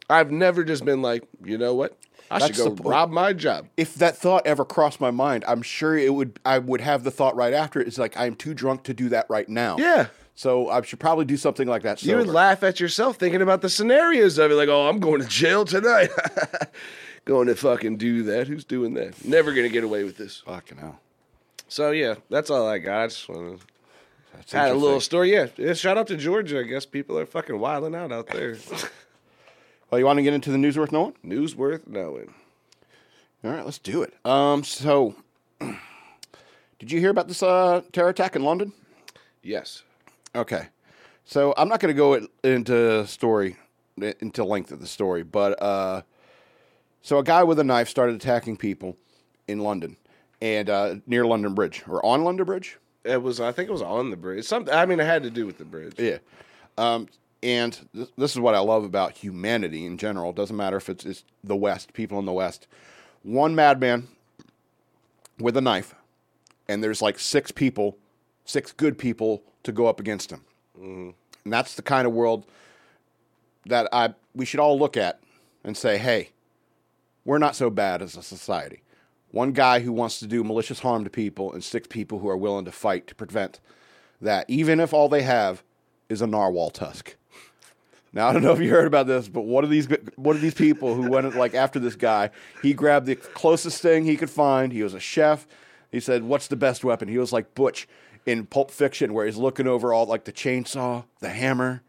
[0.09, 1.97] I've never just been like, you know what?
[2.31, 3.67] I That's should go rob my job.
[3.77, 6.39] If that thought ever crossed my mind, I'm sure it would.
[6.45, 7.81] I would have the thought right after.
[7.81, 9.77] It's like I'm too drunk to do that right now.
[9.79, 10.07] Yeah.
[10.37, 12.03] So I should probably do something like that.
[12.03, 15.21] You would laugh at yourself thinking about the scenarios of it, like, oh, I'm going
[15.21, 16.09] to jail tonight.
[17.27, 18.47] going to fucking do that.
[18.47, 19.23] Who's doing that?
[19.25, 20.39] Never gonna get away with this.
[20.47, 21.01] Fucking hell.
[21.69, 23.03] So yeah, that's all I got.
[23.03, 23.57] I just wanna,
[24.35, 25.33] That's had a little story.
[25.33, 26.61] Yeah, yeah, shout out to Georgia.
[26.61, 28.57] I guess people are fucking wilding out out there.
[29.91, 31.15] Well, you want to get into the news worth knowing?
[31.23, 32.33] News worth knowing.
[33.43, 34.15] All right, let's do it.
[34.25, 35.17] Um, so
[36.79, 38.73] did you hear about this uh, terror attack in London?
[39.43, 39.83] Yes.
[40.35, 40.69] Okay,
[41.25, 43.57] so I'm not going to go in- into story
[44.01, 46.03] into length of the story, but uh,
[47.03, 48.97] so a guy with a knife started attacking people
[49.49, 49.97] in London
[50.41, 52.79] and uh, near London Bridge or on London Bridge.
[53.03, 53.41] It was.
[53.41, 54.45] I think it was on the bridge.
[54.45, 54.73] Something.
[54.73, 55.95] I mean, it had to do with the bridge.
[55.99, 56.19] Yeah.
[56.79, 57.09] Um,
[57.43, 60.31] and th- this is what I love about humanity in general.
[60.31, 62.67] It doesn't matter if it's, it's the West, people in the West.
[63.23, 64.09] One madman
[65.39, 65.95] with a knife,
[66.69, 67.97] and there's like six people,
[68.45, 70.45] six good people to go up against him.
[70.79, 71.11] Mm-hmm.
[71.45, 72.47] And that's the kind of world
[73.67, 75.21] that I we should all look at
[75.65, 76.31] and say, hey,
[77.25, 78.83] we're not so bad as a society.
[79.31, 82.37] One guy who wants to do malicious harm to people, and six people who are
[82.37, 83.61] willing to fight to prevent
[84.21, 85.63] that, even if all they have
[86.09, 87.17] is a narwhal tusk.
[88.13, 90.43] Now I don't know if you heard about this, but one of these one of
[90.43, 92.31] these people who went like after this guy,
[92.63, 94.73] he grabbed the closest thing he could find.
[94.73, 95.47] He was a chef.
[95.93, 97.89] He said, "What's the best weapon?" He was like Butch
[98.27, 101.83] in Pulp Fiction, where he's looking over all like the chainsaw, the hammer,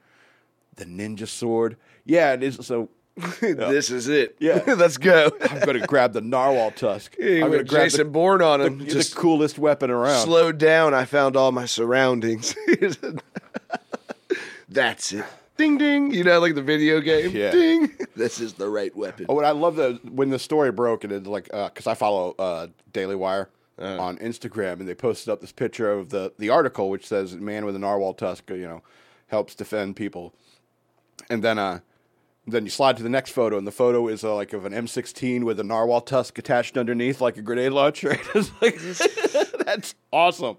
[0.75, 1.77] the ninja sword.
[2.05, 2.59] Yeah, it is.
[2.61, 2.89] So
[3.41, 4.35] this is it.
[4.39, 4.61] Yeah.
[4.67, 5.31] Let's go.
[5.49, 7.15] I'm gonna grab the narwhal tusk.
[7.21, 8.77] I'm gonna grab Jason the, Bourne on the, him.
[8.79, 10.23] the just coolest weapon around.
[10.23, 10.93] slowed down.
[10.93, 12.55] I found all my surroundings.
[14.69, 15.25] That's it.
[15.57, 16.11] Ding ding.
[16.11, 17.31] You know, like the video game.
[17.31, 17.51] Yeah.
[17.51, 17.91] Ding.
[18.15, 19.25] This is the right weapon.
[19.29, 22.35] Oh, and I love the when the story broke, and it's like because I follow
[22.37, 26.89] uh, Daily Wire on Instagram, and they posted up this picture of the the article
[26.89, 28.83] which says "Man with a narwhal tusk," you know,
[29.27, 30.33] helps defend people,
[31.29, 31.79] and then uh,
[32.47, 34.73] then you slide to the next photo, and the photo is uh, like of an
[34.73, 38.11] M16 with a narwhal tusk attached underneath, like a grenade launcher.
[38.35, 38.77] it's like
[39.65, 40.57] that's awesome.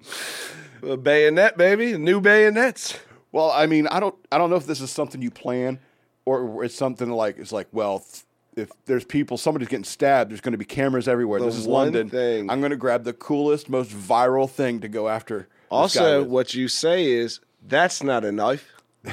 [0.83, 1.97] A bayonet, baby.
[1.97, 2.99] New bayonets.
[3.33, 5.79] Well, I mean, I don't, I don't know if this is something you plan,
[6.25, 10.43] or it's something like it's like, well, th- if there's people, somebody's getting stabbed, there's
[10.43, 11.41] going to be cameras everywhere.
[11.41, 12.11] The this is London.
[12.11, 15.49] thing- I'm going to grab the coolest, most viral thing to go after.
[15.71, 18.71] Also, what you say is that's not a knife.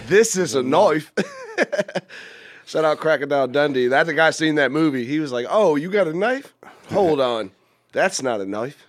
[0.07, 1.11] This is a knife.
[2.65, 3.87] Shout out Crocodile Dundee.
[3.87, 5.05] That the guy seen that movie.
[5.05, 6.53] He was like, "Oh, you got a knife?
[6.89, 7.49] Hold on,
[7.91, 8.85] that's not a knife."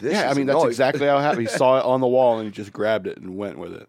[0.00, 0.68] This yeah, I mean that's annoying.
[0.68, 1.48] exactly how it happened.
[1.48, 3.88] He saw it on the wall and he just grabbed it and went with it.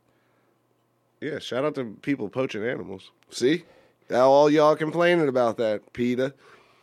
[1.22, 3.12] Yeah, shout out to people poaching animals.
[3.30, 3.64] See,
[4.10, 6.34] now all y'all complaining about that, PETA.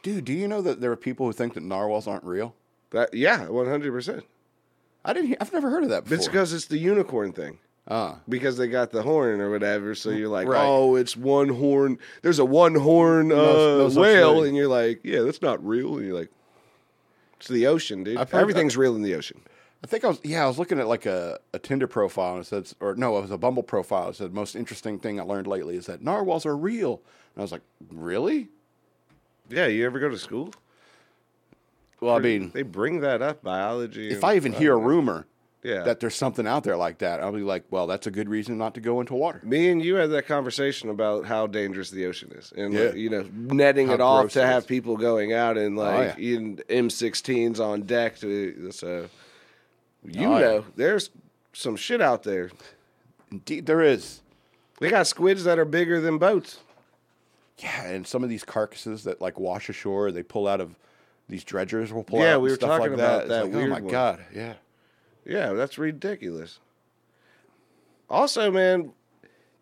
[0.03, 2.55] Dude, do you know that there are people who think that narwhals aren't real?
[2.91, 4.24] That yeah, one hundred percent.
[5.05, 5.28] I didn't.
[5.28, 6.16] Hear, I've never heard of that before.
[6.16, 7.59] It's because it's the unicorn thing.
[7.91, 10.62] Ah, Because they got the horn or whatever, so you're like, Right.
[10.62, 11.99] oh, it's one horn.
[12.20, 15.97] There's a one horn uh, No- no whale, and you're like, yeah, that's not real.
[15.97, 16.28] And you're like,
[17.39, 18.18] it's the ocean, dude.
[18.32, 19.41] Everything's real in the ocean.
[19.83, 20.20] I think I was.
[20.24, 23.16] Yeah, I was looking at like a, a Tinder profile and it said, or no,
[23.18, 24.09] it was a Bumble profile.
[24.09, 27.01] It said, most interesting thing I learned lately is that narwhals are real.
[27.35, 27.62] And I was like,
[27.93, 28.49] really?
[29.49, 30.53] Yeah, you ever go to school?
[32.01, 34.11] Well, I mean, they bring that up biology.
[34.11, 35.26] if I even hear a rumor
[35.64, 38.29] yeah, that there's something out there like that, I'll be like, well, that's a good
[38.29, 39.41] reason not to go into water.
[39.43, 42.81] Me and you had that conversation about how dangerous the ocean is, and Yeah.
[42.83, 45.83] like, you know, netting How it off to it have people going out and oh,
[45.83, 46.37] like yeah.
[46.37, 48.18] in M16s on deck.
[48.18, 49.09] To so,
[50.05, 50.40] you Oh, yeah.
[50.40, 51.11] know, there's
[51.53, 52.51] some shit out there.
[53.30, 54.20] Indeed, there is.
[54.80, 56.59] They got squids that are bigger than boats.
[57.59, 60.76] Yeah, and some of these carcasses that like wash ashore, they pull out of
[61.28, 62.30] these dredgers will pull Yeah, out.
[62.30, 63.90] Yeah, we were talking like about It's that like, oh my one.
[63.92, 64.55] god, yeah.
[65.26, 66.61] Yeah, that's ridiculous.
[68.09, 68.92] Also, man,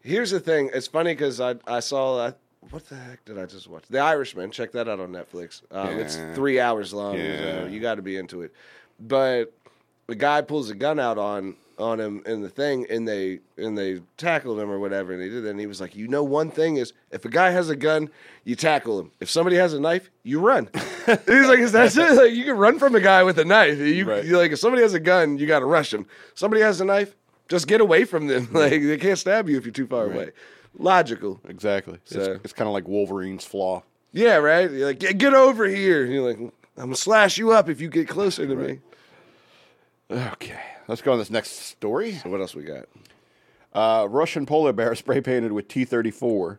[0.02, 0.70] here's the thing.
[0.72, 2.34] It's funny because I I saw I,
[2.70, 3.84] what the heck did I just watch?
[3.88, 4.50] The Irishman.
[4.50, 5.62] Check that out on Netflix.
[5.70, 7.16] Um, It's three hours long.
[7.16, 7.62] Yeah.
[7.62, 8.52] So you got to be into it.
[9.00, 9.52] But
[10.06, 13.76] the guy pulls a gun out on on him in the thing, and they and
[13.76, 15.50] they tackled him or whatever, and he did that.
[15.50, 18.08] And he was like, you know, one thing is, if a guy has a gun,
[18.44, 19.10] you tackle him.
[19.20, 20.70] If somebody has a knife, you run.
[21.06, 22.12] He's like, that's it.
[22.14, 23.78] Like you can run from a guy with a knife.
[23.78, 24.24] You, Right.
[24.24, 26.06] like if somebody has a gun, you got to rush him.
[26.34, 27.14] Somebody has a knife,
[27.48, 28.48] just get away from them.
[28.52, 30.30] Like they can't stab you if you're too far away.
[30.78, 31.40] Logical.
[31.48, 31.98] Exactly.
[32.04, 33.82] So- it's it's kind of like Wolverine's flaw.
[34.12, 34.70] Yeah, right.
[34.70, 36.04] You're like, get, get over here.
[36.04, 38.80] And you're like, I'm gonna slash you up if you get closer to me.
[40.10, 42.12] Okay, let's go on this next story.
[42.12, 42.86] So what else we got?
[43.74, 46.58] Uh, Russian polar bear spray painted with T34,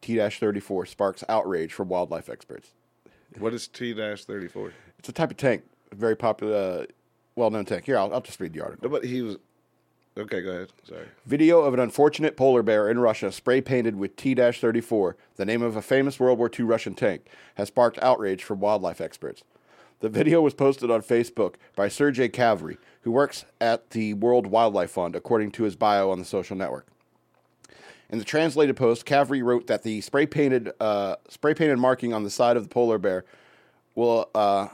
[0.00, 2.70] T-34 sparks outrage from wildlife experts.
[3.38, 4.72] What is T thirty four?
[4.98, 6.86] It's a type of tank, very popular, uh,
[7.34, 7.84] well-known tank.
[7.84, 8.88] Here, I'll, I'll just read the article.
[8.88, 9.36] But He was.
[10.16, 10.72] Okay, go ahead.
[10.88, 11.04] Sorry.
[11.26, 15.60] Video of an unfortunate polar bear in Russia spray painted with T 34, the name
[15.60, 17.26] of a famous World War II Russian tank,
[17.56, 19.42] has sparked outrage from wildlife experts.
[20.00, 24.90] The video was posted on Facebook by Sergei Kavry, who works at the World Wildlife
[24.90, 26.86] Fund, according to his bio on the social network.
[28.10, 32.22] In the translated post, Kavry wrote that the spray painted uh, spray painted marking on
[32.22, 33.24] the side of the polar bear
[33.94, 34.68] will uh,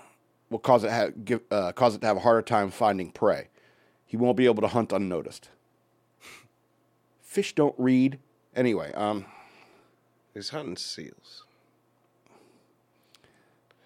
[0.50, 3.48] will cause it ha- give, uh, cause it to have a harder time finding prey.
[4.04, 5.48] He won't be able to hunt unnoticed.
[7.22, 8.18] Fish don't read.
[8.54, 9.24] Anyway, um,
[10.34, 11.44] He's hunting seals.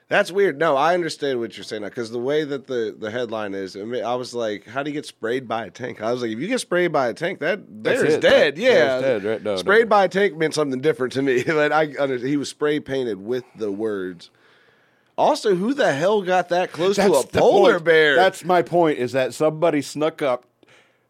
[0.08, 0.56] That's weird.
[0.56, 3.74] No, I understand what you're saying now because the way that the, the headline is,
[3.76, 6.22] I, mean, I was like, "How do you get sprayed by a tank?" I was
[6.22, 8.20] like, "If you get sprayed by a tank, that That's there's it.
[8.20, 9.42] dead." That- yeah, there's dead, right?
[9.42, 9.90] No, sprayed no.
[9.90, 11.42] by a tank meant something different to me.
[11.46, 11.86] but I
[12.18, 14.30] he was spray painted with the words.
[15.18, 17.84] Also, who the hell got that close to a polar point.
[17.84, 18.14] bear?
[18.16, 18.98] That's my point.
[18.98, 20.44] Is that somebody snuck up,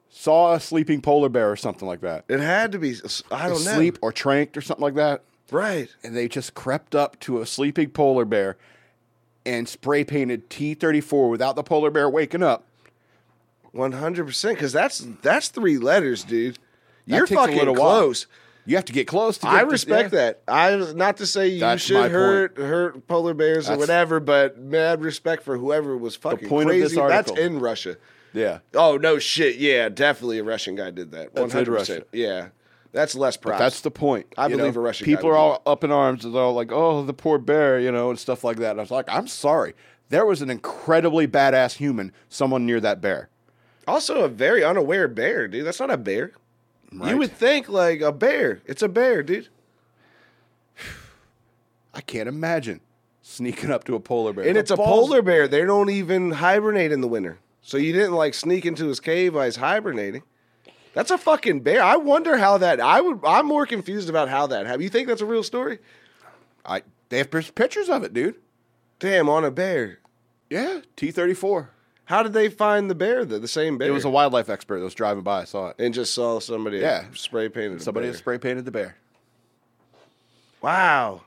[0.09, 2.95] saw a sleeping polar bear or something like that, it had to be.
[3.31, 3.73] I don't know.
[3.73, 5.95] asleep or tranked or something like that, Right.
[6.03, 8.57] and they just crept up to a sleeping polar bear
[9.47, 12.65] and spray painted T thirty four without the polar bear waking up.
[13.73, 14.57] One hundred percent.
[14.57, 16.59] Because that's that's three letters, dude.
[17.07, 18.01] That You're takes a fucking little while.
[18.01, 18.27] close.
[18.69, 19.39] You have to get close.
[19.39, 20.19] to get I this- respect yeah.
[20.19, 20.43] that.
[20.49, 24.19] I not to say you That's my should hurt hurt polar bears or That's- whatever,
[24.19, 26.97] but mad respect for whoever was fucking point of crazy.
[26.97, 27.97] this That's in Russia.
[28.33, 29.57] Yeah, Oh no shit.
[29.57, 31.33] Yeah, definitely a Russian guy did that.
[31.33, 31.93] One That's in hundred Russia.
[31.93, 32.07] percent.
[32.13, 32.49] Yeah,
[32.97, 33.59] that's less props.
[33.59, 34.27] But that's the point.
[34.37, 34.81] I you believe know?
[34.81, 36.25] a Russian People are all up in arms.
[36.25, 38.73] They're all like, "Oh, the poor bear," you know, and stuff like that.
[38.73, 39.75] And I was like, "I'm sorry.
[40.09, 43.29] There was an incredibly badass human, someone near that bear."
[43.87, 45.67] also a very unaware bear, dude.
[45.67, 46.33] That's not a bear.
[46.93, 47.11] Right.
[47.11, 48.61] You would think like a bear.
[48.67, 49.49] It's a bear, dude.
[51.95, 52.81] I can't imagine
[53.23, 54.47] sneaking up to a polar bear.
[54.47, 55.49] And The it's a polar bear.
[55.49, 57.39] They don't even hibernate in the winter.
[57.63, 60.23] So you didn't like sneak into his cave while he's hibernating.
[60.97, 61.83] That's a fucking bear.
[61.83, 62.81] I wonder how that.
[62.81, 63.21] I would.
[63.23, 64.83] I'm more confused about how that happened.
[64.83, 65.79] You think that's a real story?
[66.65, 68.37] I they have pictures- of it, dude.
[68.99, 69.99] Damn, on a bear.
[70.49, 71.69] Yeah, T thirty four.
[72.07, 73.27] How did they find the bear?
[73.27, 73.89] The, the same bear.
[73.89, 75.43] It was a wildlife expert that was driving by.
[75.43, 75.77] I saw it.
[75.79, 76.79] and just saw somebody.
[76.79, 77.05] Yeah.
[77.13, 77.83] spray painted.
[77.83, 78.19] Somebody A had bear.
[78.19, 78.97] spray painted the bear.
[80.63, 81.25] Wow,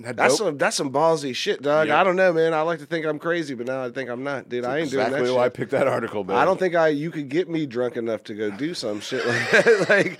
[0.00, 0.46] that that's dope?
[0.48, 1.88] some that's some ballsy shit, dog.
[1.88, 2.00] Yeah.
[2.00, 2.52] I don't know, man.
[2.54, 4.64] I like to think I'm crazy, but now I think I'm not, dude.
[4.64, 5.16] I ain't exactly doing that.
[5.20, 6.36] Exactly why I picked that article, man.
[6.36, 9.24] I don't think I you could get me drunk enough to go do some shit
[9.26, 9.86] like that.
[9.88, 10.18] like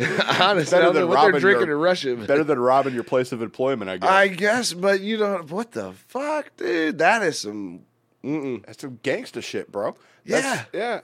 [0.40, 2.16] honestly, I Better don't than know what they're drinking your- in Russia.
[2.16, 3.90] better than robbing your place of employment.
[3.90, 4.10] I guess.
[4.10, 5.50] I guess, but you don't.
[5.50, 6.98] What the fuck, dude?
[6.98, 7.80] That is some
[8.24, 8.64] Mm-mm.
[8.64, 9.96] That's some gangsta shit, bro.
[10.26, 11.00] That's- yeah.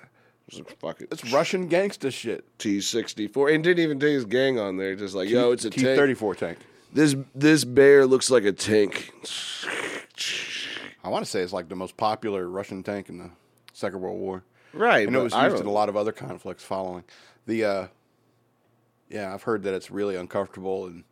[0.78, 1.08] Fuck it.
[1.10, 2.44] It's Russian gangster shit.
[2.58, 4.94] T sixty four, and didn't even take his gang on there.
[4.94, 5.98] Just like, yo, it's a T tank.
[5.98, 6.58] thirty four tank.
[6.96, 9.12] This this bear looks like a tank.
[11.04, 13.30] I want to say it's like the most popular Russian tank in the
[13.74, 14.44] Second World War.
[14.72, 17.04] Right, I know it was I used in a lot of other conflicts following.
[17.46, 17.86] The uh,
[19.10, 21.04] yeah, I've heard that it's really uncomfortable and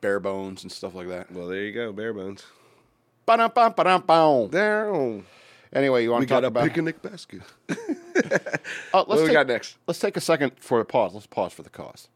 [0.00, 1.32] bare bones and stuff like that.
[1.32, 2.44] Well, there you go, bare bones.
[3.26, 4.50] Ba-dum-bum, ba-dum-bum.
[4.50, 5.24] Down.
[5.72, 6.62] Anyway, you want We to talk got a about?
[6.62, 7.42] picnic basket.
[7.68, 7.74] Oh,
[8.94, 9.76] let's What do we take, got next?
[9.88, 11.14] Let's take a second for a pause.
[11.14, 12.06] Let's pause for the cause.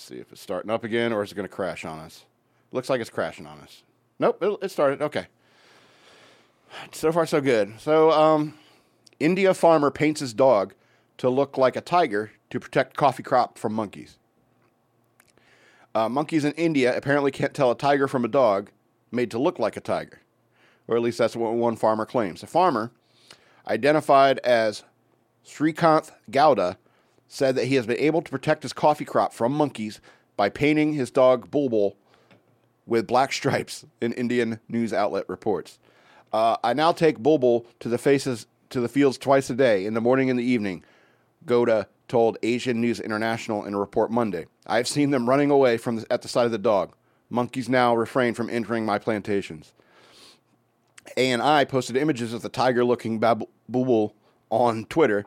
[0.00, 2.24] Let's see if it's starting up again or is it going to crash on us.
[2.72, 3.82] Looks like it's crashing on us.
[4.18, 5.02] Nope, it, it started.
[5.02, 5.26] Okay.
[6.90, 7.78] So far, so good.
[7.78, 8.54] So, um,
[9.18, 10.72] India farmer paints his dog
[11.18, 14.16] to look like a tiger to protect coffee crop from monkeys.
[15.94, 18.70] Uh, monkeys in India apparently can't tell a tiger from a dog
[19.10, 20.20] made to look like a tiger,
[20.88, 22.42] or at least that's what one farmer claims.
[22.42, 22.90] A farmer,
[23.68, 24.82] identified as
[25.44, 26.78] Srikanth Gowda,
[27.32, 30.00] said that he has been able to protect his coffee crop from monkeys
[30.36, 31.94] by painting his dog Bulbul
[32.86, 33.86] with black stripes.
[34.02, 35.78] An Indian news outlet reports.
[36.32, 39.94] Uh, I now take Bulbul to the faces to the fields twice a day, in
[39.94, 40.84] the morning and the evening.
[41.46, 44.46] Gowda told Asian News International in a report Monday.
[44.66, 46.94] I have seen them running away from the, at the sight of the dog.
[47.30, 49.72] Monkeys now refrain from entering my plantations.
[51.16, 54.14] ANI posted images of the tiger-looking Bulbul
[54.50, 55.26] on Twitter.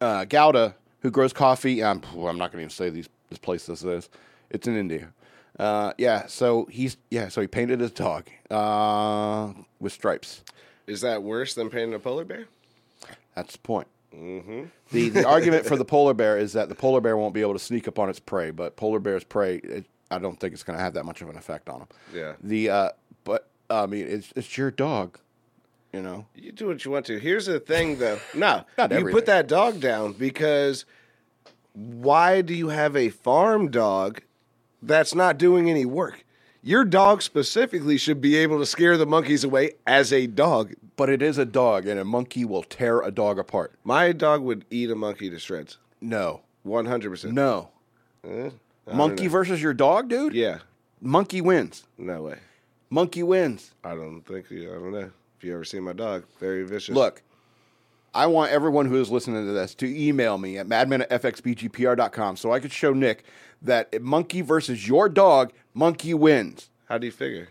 [0.00, 3.66] Uh, Gouda, who grows coffee, um, I'm not going to even say these, this place
[3.66, 4.08] this is.
[4.50, 5.12] It's in India.
[5.58, 10.44] Uh, yeah, so he's yeah, so he painted his dog uh, with stripes.
[10.86, 12.46] Is that worse than painting a polar bear?
[13.34, 13.88] That's the point.
[14.14, 14.64] Mm-hmm.
[14.92, 17.52] The the argument for the polar bear is that the polar bear won't be able
[17.54, 20.62] to sneak up on its prey, but polar bear's prey, it, I don't think it's
[20.62, 21.88] going to have that much of an effect on them.
[22.14, 22.32] Yeah.
[22.42, 22.88] The uh,
[23.24, 25.18] but I mean, it's it's your dog,
[25.92, 26.26] you know.
[26.34, 27.18] You do what you want to.
[27.18, 28.18] Here's the thing, though.
[28.34, 29.12] No, Not you everything.
[29.12, 30.84] put that dog down because
[31.74, 34.20] why do you have a farm dog
[34.82, 36.24] that's not doing any work?
[36.62, 40.74] Your dog specifically should be able to scare the monkeys away as a dog.
[40.96, 43.72] But it is a dog, and a monkey will tear a dog apart.
[43.84, 45.78] My dog would eat a monkey to shreds.
[46.00, 47.32] No, 100%.
[47.32, 47.68] no.
[48.24, 48.28] Eh?
[48.30, 49.30] I don't Monkey know.
[49.30, 50.34] versus your dog, dude.
[50.34, 50.58] Yeah.
[51.00, 51.84] Monkey wins.
[51.96, 52.38] No way.
[52.90, 53.70] Monkey wins.
[53.84, 55.10] I don't think, I don't know.
[55.38, 56.94] If you ever seen my dog, very vicious.
[56.94, 57.22] Look,
[58.12, 62.36] I want everyone who is listening to this to email me at madman at fxbgpr.com
[62.36, 63.24] so I could show Nick
[63.62, 66.70] that if monkey versus your dog, monkey wins.
[66.88, 67.48] How do you figure?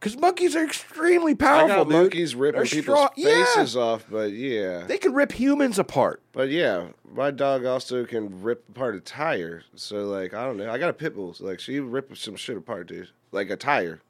[0.00, 1.68] Because monkeys are extremely I powerful.
[1.68, 1.92] got dude.
[1.92, 3.44] monkeys ripping They're people's strong- yeah.
[3.54, 4.84] faces off, but yeah.
[4.86, 6.22] They can rip humans apart.
[6.32, 9.62] But yeah, my dog also can rip apart a tire.
[9.74, 10.70] So like, I don't know.
[10.70, 11.34] I got a pit bull.
[11.34, 13.10] So like, she rips some shit apart, dude.
[13.32, 14.00] Like a tire.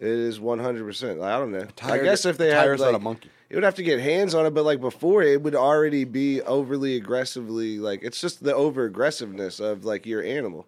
[0.00, 1.20] It is one hundred percent.
[1.20, 1.66] I don't know.
[1.76, 3.30] tire- I guess if they had tire's not like, a monkey.
[3.50, 4.50] it would have to get hands on it.
[4.54, 7.78] But like before, it would already be overly aggressively.
[7.78, 10.66] Like it's just the over aggressiveness of like your animal.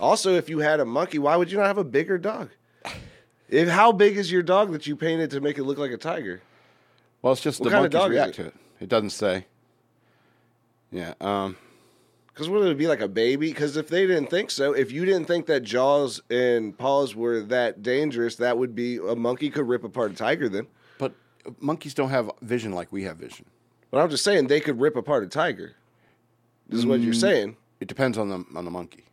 [0.00, 2.50] Also, if you had a monkey, why would you not have a bigger dog?
[3.48, 5.96] If how big is your dog that you painted to make it look like a
[5.96, 6.42] tiger?
[7.22, 8.42] Well, it's just What the kind of monkeys dog is react it?
[8.42, 8.54] to it.
[8.80, 9.46] It doesn't say.
[10.90, 11.14] Yeah.
[11.20, 11.56] Um,
[12.34, 13.50] Because would it be like a baby?
[13.50, 17.40] Because if they didn't think so, if you didn't think that Jaws and paws were
[17.42, 20.48] that dangerous, that would be a monkey could rip apart a tiger.
[20.48, 20.66] Then,
[20.98, 21.12] but
[21.60, 23.46] monkeys don't have vision like we have vision.
[23.92, 25.76] but I'm just saying they could rip apart a tiger.
[26.68, 27.04] This is what Mm.
[27.04, 29.04] you're saying, It depends on the on the monkey.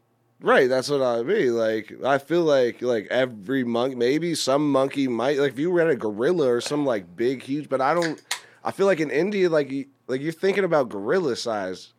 [0.41, 0.67] right?
[0.67, 1.53] That's what I mean.
[1.55, 5.81] Like I feel like like every monkey, maybe some monkey might like if you were
[5.81, 8.19] at a gorilla or some like big huge, but I don't.
[8.63, 11.93] I feel like in India, like you, like you're thinking about gorilla size.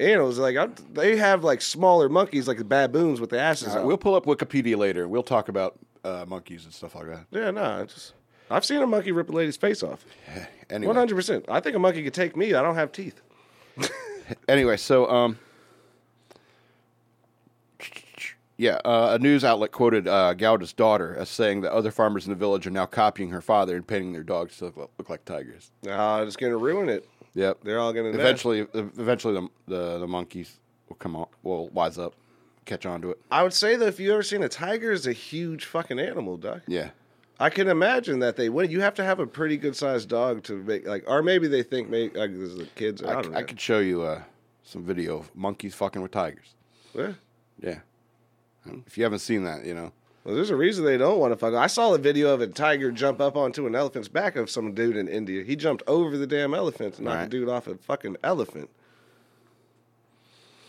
[0.00, 3.84] Animals like I'm, they have like smaller monkeys like the baboons with the asses out.
[3.86, 5.06] we'll pull up Wikipedia later.
[5.06, 7.26] We'll talk about uh, monkeys and stuff like that.
[7.30, 8.12] Yeah, no, I just
[8.50, 10.04] I've seen a monkey rip a lady's face off.
[10.70, 11.44] Anyway, One hundred percent.
[11.46, 12.54] I think a monkey could take me.
[12.54, 13.20] I don't have teeth.
[14.48, 15.38] anyway, so um,
[18.56, 22.30] yeah, uh, a news outlet quoted uh, Gowda's daughter as saying that other farmers in
[22.30, 25.24] the village are now copying her father and painting their dogs to look, look like
[25.26, 25.70] tigers.
[25.86, 27.06] Uh, it's gonna ruin it.
[27.34, 28.18] Yep, They're all gonna die.
[28.18, 30.58] eventually, eventually the, the the monkeys
[30.88, 32.14] will come on, will wise up,
[32.64, 33.20] catch on to it.
[33.30, 36.36] I would say that if you ever seen a tiger, is a huge fucking animal,
[36.36, 36.62] dog.
[36.68, 36.90] Yeah,
[37.40, 38.70] I can imagine that they would.
[38.70, 41.62] You have to have a pretty good sized dog to make like, or maybe they
[41.64, 43.02] think maybe like, this is the kids.
[43.02, 43.38] I, I, don't c- know.
[43.38, 44.22] I could show you uh,
[44.62, 46.54] some video of monkeys fucking with tigers.
[46.94, 47.12] Yeah.
[47.60, 47.78] Yeah,
[48.86, 49.92] if you haven't seen that, you know.
[50.24, 51.52] Well, there's a reason they don't want to fuck.
[51.54, 54.72] I saw a video of a tiger jump up onto an elephant's back of some
[54.72, 55.44] dude in India.
[55.44, 57.24] He jumped over the damn elephant and knocked Right.
[57.24, 58.70] the dude off a fucking elephant.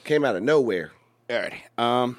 [0.03, 0.91] Came out of nowhere.
[1.29, 1.53] All right.
[1.77, 2.17] Um,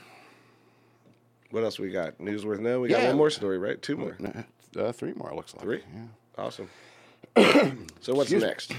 [1.51, 2.18] What else we got?
[2.18, 2.80] News worth knowing.
[2.82, 3.09] We got Yeah.
[3.09, 3.80] one more story, right?
[3.80, 4.16] Two more.
[4.76, 5.62] Uh, three more, it looks like.
[5.62, 5.82] Three.
[5.95, 6.03] Yeah.
[6.37, 6.68] Awesome.
[8.01, 8.72] so what's Excuse next?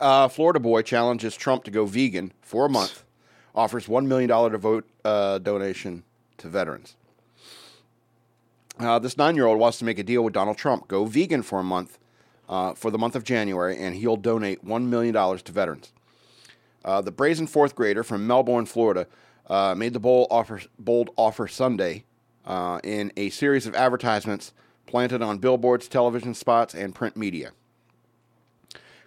[0.00, 3.04] Uh, Florida boy challenges Trump to go vegan for a month,
[3.54, 6.02] offers $1 million to vote uh, donation
[6.38, 6.96] to veterans.
[8.78, 11.42] Uh, this nine year old wants to make a deal with Donald Trump, go vegan
[11.42, 11.98] for a month,
[12.48, 15.92] uh, for the month of January, and he'll donate $1 million to veterans.
[16.84, 19.06] Uh, the brazen fourth grader from Melbourne, Florida,
[19.48, 22.04] uh, made the bold offer, bold offer Sunday
[22.46, 24.52] uh, in a series of advertisements
[24.86, 27.52] planted on billboards, television spots, and print media.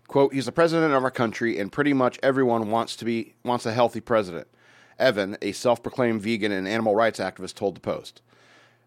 [0.08, 3.66] Quote, he's the president of our country, and pretty much everyone wants to be wants
[3.66, 4.48] a healthy president.
[5.00, 8.22] Evan, a self-proclaimed vegan and animal rights activist, told the Post.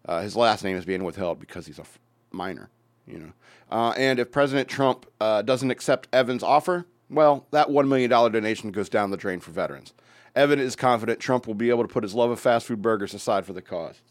[0.07, 1.99] Uh, his last name is being withheld because he's a f-
[2.31, 2.69] minor,
[3.05, 3.31] you know.
[3.69, 8.71] Uh, and if President Trump uh, doesn't accept Evan's offer, well, that $1 million donation
[8.71, 9.93] goes down the drain for veterans.
[10.35, 13.13] Evan is confident Trump will be able to put his love of fast food burgers
[13.13, 14.01] aside for the cause.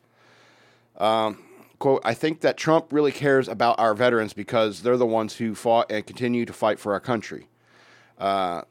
[0.97, 1.43] Um,
[1.79, 5.55] quote, I think that Trump really cares about our veterans because they're the ones who
[5.55, 7.49] fought and continue to fight for our country.
[8.19, 8.63] Uh,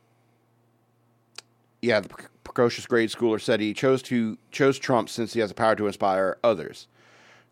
[1.82, 5.50] yeah, the pre- precocious grade schooler said he chose to chose Trump since he has
[5.50, 6.88] the power to inspire others.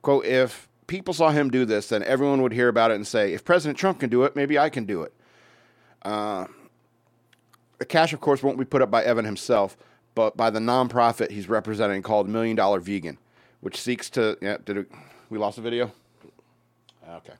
[0.03, 3.33] Quote, if people saw him do this, then everyone would hear about it and say,
[3.33, 5.13] if President Trump can do it, maybe I can do it.
[6.03, 6.45] Uh,
[7.79, 9.75] the cash, of course, won't be put up by Evan himself,
[10.13, 13.17] but by the nonprofit he's representing called Million Dollar Vegan,
[13.61, 14.37] which seeks to.
[14.41, 14.91] Yeah, did it,
[15.29, 15.91] we lost the video?
[17.09, 17.33] Okay.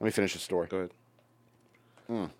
[0.00, 0.66] Let me finish the story.
[0.68, 0.90] Go ahead.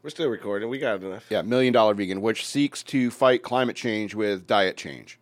[0.02, 0.68] We're still recording.
[0.68, 1.26] We got enough.
[1.30, 5.18] Yeah, Million Dollar Vegan, which seeks to fight climate change with diet change.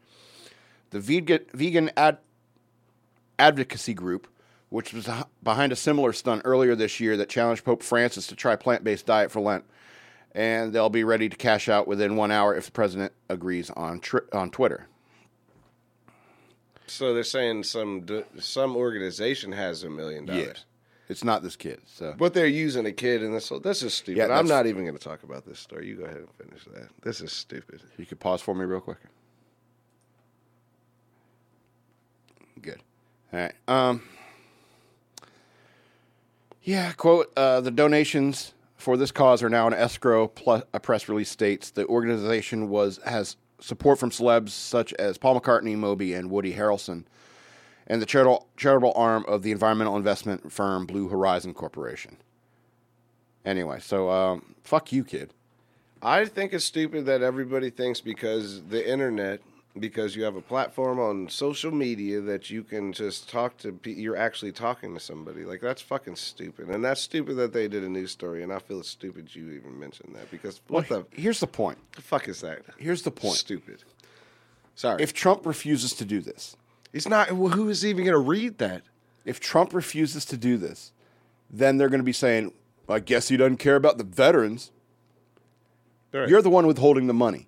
[0.90, 2.18] The vegan, vegan ad,
[3.40, 4.28] advocacy group,
[4.68, 5.08] which was
[5.42, 9.06] behind a similar stunt earlier this year that challenged Pope Francis to try plant based
[9.06, 9.64] diet for Lent,
[10.32, 13.98] and they'll be ready to cash out within one hour if the president agrees on
[14.00, 14.86] tri- on Twitter.
[16.86, 20.66] So they're saying some d- some organization has a million dollars.
[21.08, 21.80] It's not this kid.
[21.86, 23.50] So But they're using a kid and this.
[23.64, 24.18] This is stupid.
[24.18, 25.88] Yeah, I'm not even going to talk about this story.
[25.88, 26.88] You go ahead and finish that.
[27.02, 27.80] This is stupid.
[27.96, 28.98] you could pause for me real quick.
[32.62, 32.80] Good.
[33.32, 33.54] All right.
[33.68, 34.02] Um.
[36.62, 36.92] Yeah.
[36.92, 40.28] Quote: uh, The donations for this cause are now in escrow.
[40.28, 45.38] Plus, a press release states the organization was has support from celebs such as Paul
[45.38, 47.04] McCartney, Moby, and Woody Harrelson,
[47.86, 52.16] and the charitable charitable arm of the environmental investment firm Blue Horizon Corporation.
[53.44, 55.32] Anyway, so um, fuck you, kid.
[56.02, 59.40] I think it's stupid that everybody thinks because the internet,
[59.78, 63.92] because you have a platform on social media that you can just talk to, pe-
[63.92, 65.44] you're actually talking to somebody.
[65.44, 68.42] Like that's fucking stupid, and that's stupid that they did a news story.
[68.42, 71.78] And I feel it's stupid you even mentioned that because what the, Here's the point.
[71.94, 72.62] the fuck is that?
[72.78, 73.36] Here's the point.
[73.36, 73.84] Stupid.
[74.74, 76.56] Sorry, If Trump refuses to do this,
[76.92, 77.30] he's not.
[77.32, 78.82] Well, who is even going to read that?
[79.26, 80.92] if Trump refuses to do this,
[81.50, 82.52] then they're going to be saying,
[82.88, 84.70] I guess he doesn't care about the veterans.
[86.12, 86.26] Right.
[86.28, 87.46] You're the one withholding the money.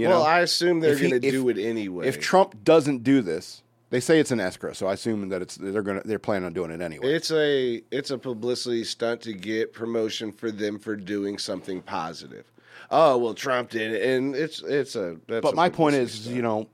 [0.00, 0.26] You well, know?
[0.26, 2.08] I assume they're going to do it anyway.
[2.08, 5.56] if Trump doesn't do this, they say it's an escrow, so I assume that it's
[5.56, 7.06] they're going to they're planning on doing it anyway.
[7.12, 12.50] It's a it's a publicity stunt to get promotion for them for doing something positive.
[12.90, 15.18] Oh well, Trump did it, and it's it's a.
[15.28, 16.34] That's but a my point is, stunt.
[16.34, 16.68] you know,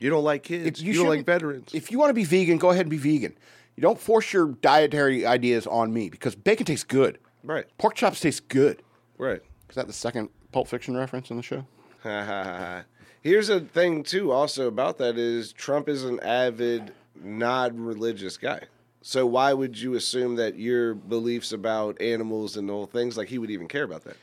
[0.00, 0.80] you don't like kids.
[0.80, 1.70] if You, don't like veterans.
[1.72, 3.34] If you want to be vegan, go ahead and be vegan.
[3.76, 7.18] You don't force your dietary ideas on me because bacon tastes good.
[7.42, 8.82] right, Pork chops taste good.
[9.16, 9.40] right.
[9.70, 11.66] Is that the second Pulp Fiction reference in the show?
[13.22, 14.32] Here's a thing too.
[14.32, 16.92] Also about that is Trump is an avid,
[17.22, 18.60] non-religious guy.
[19.02, 23.38] So why would you assume that your beliefs about animals and all things like he
[23.38, 24.16] would even care about that?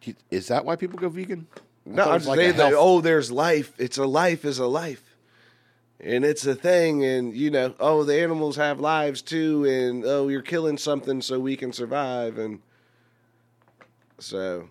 [0.00, 1.46] He- Is that why people go vegan?
[1.56, 1.60] I
[1.90, 2.68] No, thought it I'm was just like a saying that.
[2.70, 3.72] health- Oh, there's life.
[3.78, 5.16] It's a life is a life,
[6.00, 7.04] and it's a thing.
[7.04, 9.64] And you know, oh, the animals have lives too.
[9.64, 12.38] And oh, you're killing something so we can survive.
[12.38, 12.60] And
[14.18, 14.68] so,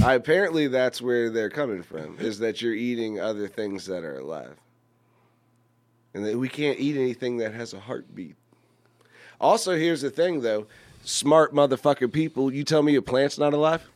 [0.00, 2.16] I apparently that's where they're coming from.
[2.18, 4.56] Is that you're eating other things that are alive,
[6.14, 8.36] and that we can't eat anything that has a heartbeat.
[9.40, 10.66] Also, here's the thing, though.
[11.04, 13.88] Smart motherfucking people, you tell me a plant's not alive?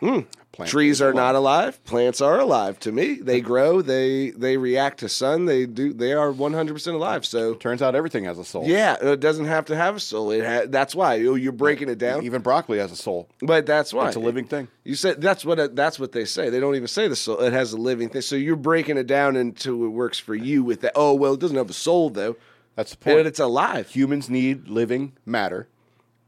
[0.00, 0.20] Hmm.
[0.56, 1.14] Plant Trees are alive.
[1.14, 1.84] not alive.
[1.84, 3.14] Plants are alive to me.
[3.16, 3.82] They grow.
[3.82, 5.44] They they react to sun.
[5.44, 5.92] They do.
[5.92, 7.26] They are one hundred percent alive.
[7.26, 8.64] So Turns out everything has a soul.
[8.66, 10.30] yeah, it doesn't have to have a soul.
[10.30, 12.24] It ha- that's why you're breaking it down.
[12.24, 13.28] Even broccoli has a soul.
[13.40, 14.68] But that's why It's a living thing.
[14.82, 16.48] You said that's what it, that's what they say.
[16.48, 17.38] They don't even say the soul.
[17.40, 18.22] It has a living thing.
[18.22, 20.92] So you're breaking it down into it works for you with that.
[20.94, 22.36] Oh well, it doesn't have a soul though.
[22.76, 23.18] That's the point.
[23.18, 23.90] But it's alive.
[23.90, 25.68] Humans need living matter.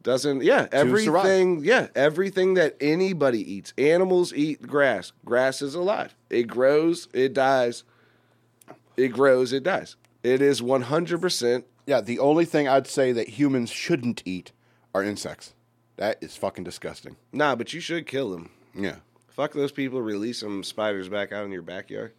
[0.08, 3.74] Doesn't yeah everything yeah everything that anybody eats.
[3.76, 5.12] Animals eat grass.
[5.22, 6.16] Grass is alive.
[6.30, 7.08] It grows.
[7.12, 7.84] It dies.
[8.96, 9.52] It grows.
[9.52, 9.96] It dies.
[10.22, 11.66] It is one hundred percent.
[11.86, 14.52] Yeah, the only thing I'd say that humans shouldn't eat
[14.94, 15.52] are insects.
[15.96, 17.16] That is fucking disgusting.
[17.30, 18.48] Nah, but you should kill them.
[18.74, 18.96] Yeah.
[19.28, 20.00] Fuck those people.
[20.00, 22.14] Release some spiders back out in your backyard.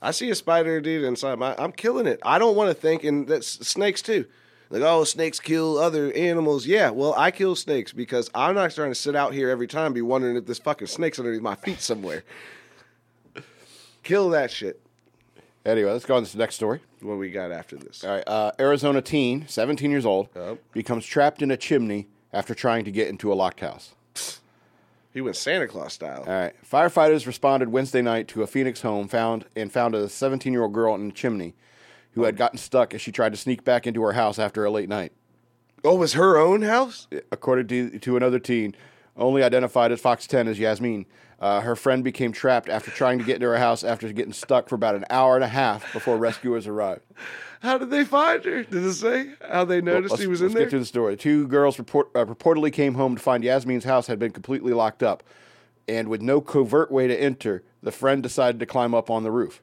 [0.00, 1.56] I see a spider, dude, inside my.
[1.58, 2.20] I'm killing it.
[2.22, 4.26] I don't want to think, and that's snakes too.
[4.72, 6.66] Like, oh, snakes kill other animals.
[6.66, 9.86] Yeah, well, I kill snakes because I'm not trying to sit out here every time
[9.86, 12.24] and be wondering if this fucking snake's underneath my feet somewhere.
[14.02, 14.80] kill that shit.
[15.66, 16.80] Anyway, let's go on to the next story.
[17.02, 18.02] What we got after this?
[18.02, 18.24] All right.
[18.26, 20.58] Uh, Arizona teen, 17 years old, Yep.
[20.72, 23.94] becomes trapped in a chimney after trying to get into a locked house.
[25.12, 26.24] He went Santa Claus style.
[26.26, 26.54] All right.
[26.68, 30.72] Firefighters responded Wednesday night to a Phoenix home found and found a 17 year old
[30.72, 31.52] girl in a chimney
[32.12, 34.70] who had gotten stuck as she tried to sneak back into her house after a
[34.70, 35.12] late night.
[35.84, 37.08] Oh, it was her own house?
[37.32, 38.74] According to, to another teen,
[39.16, 41.06] only identified as Fox 10 as Yasmin,
[41.40, 44.68] uh, her friend became trapped after trying to get into her house after getting stuck
[44.68, 47.00] for about an hour and a half before rescuers arrived.
[47.60, 48.62] How did they find her?
[48.62, 50.64] Did it say how they noticed Let's- he was in let's there?
[50.66, 51.16] get to the story.
[51.16, 55.02] Two girls report, uh, reportedly came home to find Yasmin's house had been completely locked
[55.02, 55.22] up,
[55.88, 59.30] and with no covert way to enter, the friend decided to climb up on the
[59.32, 59.60] roof.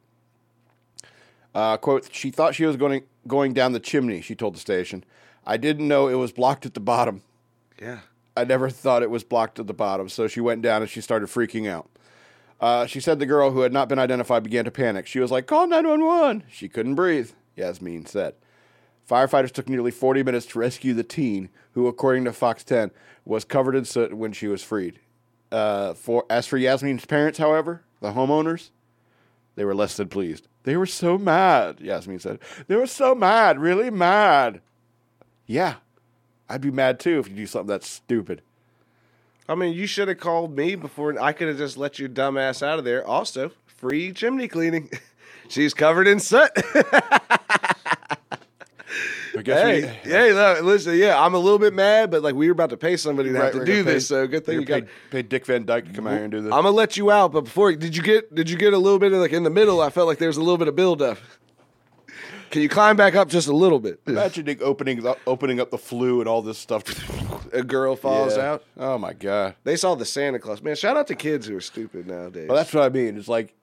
[1.53, 4.21] Uh, quote: She thought she was going going down the chimney.
[4.21, 5.03] She told the station,
[5.45, 7.21] "I didn't know it was blocked at the bottom.
[7.81, 7.99] yeah.
[8.37, 11.01] I never thought it was blocked at the bottom." So she went down and she
[11.01, 11.89] started freaking out.
[12.61, 15.07] Uh, she said the girl who had not been identified began to panic.
[15.07, 17.31] She was like, "Call 911." She couldn't breathe.
[17.55, 18.35] Yasmin said.
[19.09, 22.91] Firefighters took nearly 40 minutes to rescue the teen, who, according to Fox 10,
[23.25, 24.99] was covered in soot when she was freed.
[25.51, 28.69] Uh, for as for Yasmin's parents, however, the homeowners,
[29.55, 30.47] they were less than pleased.
[30.69, 31.79] They were so mad.
[31.79, 34.61] Yasmin said, "They were so mad, really mad."
[35.47, 35.77] Yeah,
[36.47, 38.43] I'd be mad too if you do something that's stupid.
[39.47, 42.37] I mean, you should have called me before I could have just let your dumb
[42.37, 43.03] ass out of there.
[43.03, 44.91] Also, free chimney cleaning.
[45.49, 46.51] She's covered in soot.
[49.39, 52.47] I guess hey, we, hey, listen, yeah, I'm a little bit mad, but like we
[52.47, 54.59] were about to pay somebody to Right, have to do pay- this, so good thing
[54.59, 54.83] you got.
[55.11, 56.51] pay Dick Van Dyke to come out here and do this.
[56.53, 58.99] I'm gonna let you out, but before did you get did you get a little
[58.99, 59.81] bit of like in the middle?
[59.81, 61.17] I felt like there was a little bit of buildup.
[62.51, 64.01] Can you climb back up just a little bit?
[64.07, 66.83] Imagine Dick opening opening up the flue and all this stuff.
[67.53, 68.53] A girl falls Yeah.
[68.53, 68.63] out.
[68.77, 69.55] Oh my god.
[69.63, 70.61] They saw the Santa Claus.
[70.61, 72.47] Man, shout out to kids who are stupid nowadays.
[72.47, 73.17] Well, that's what I mean.
[73.17, 73.53] It's like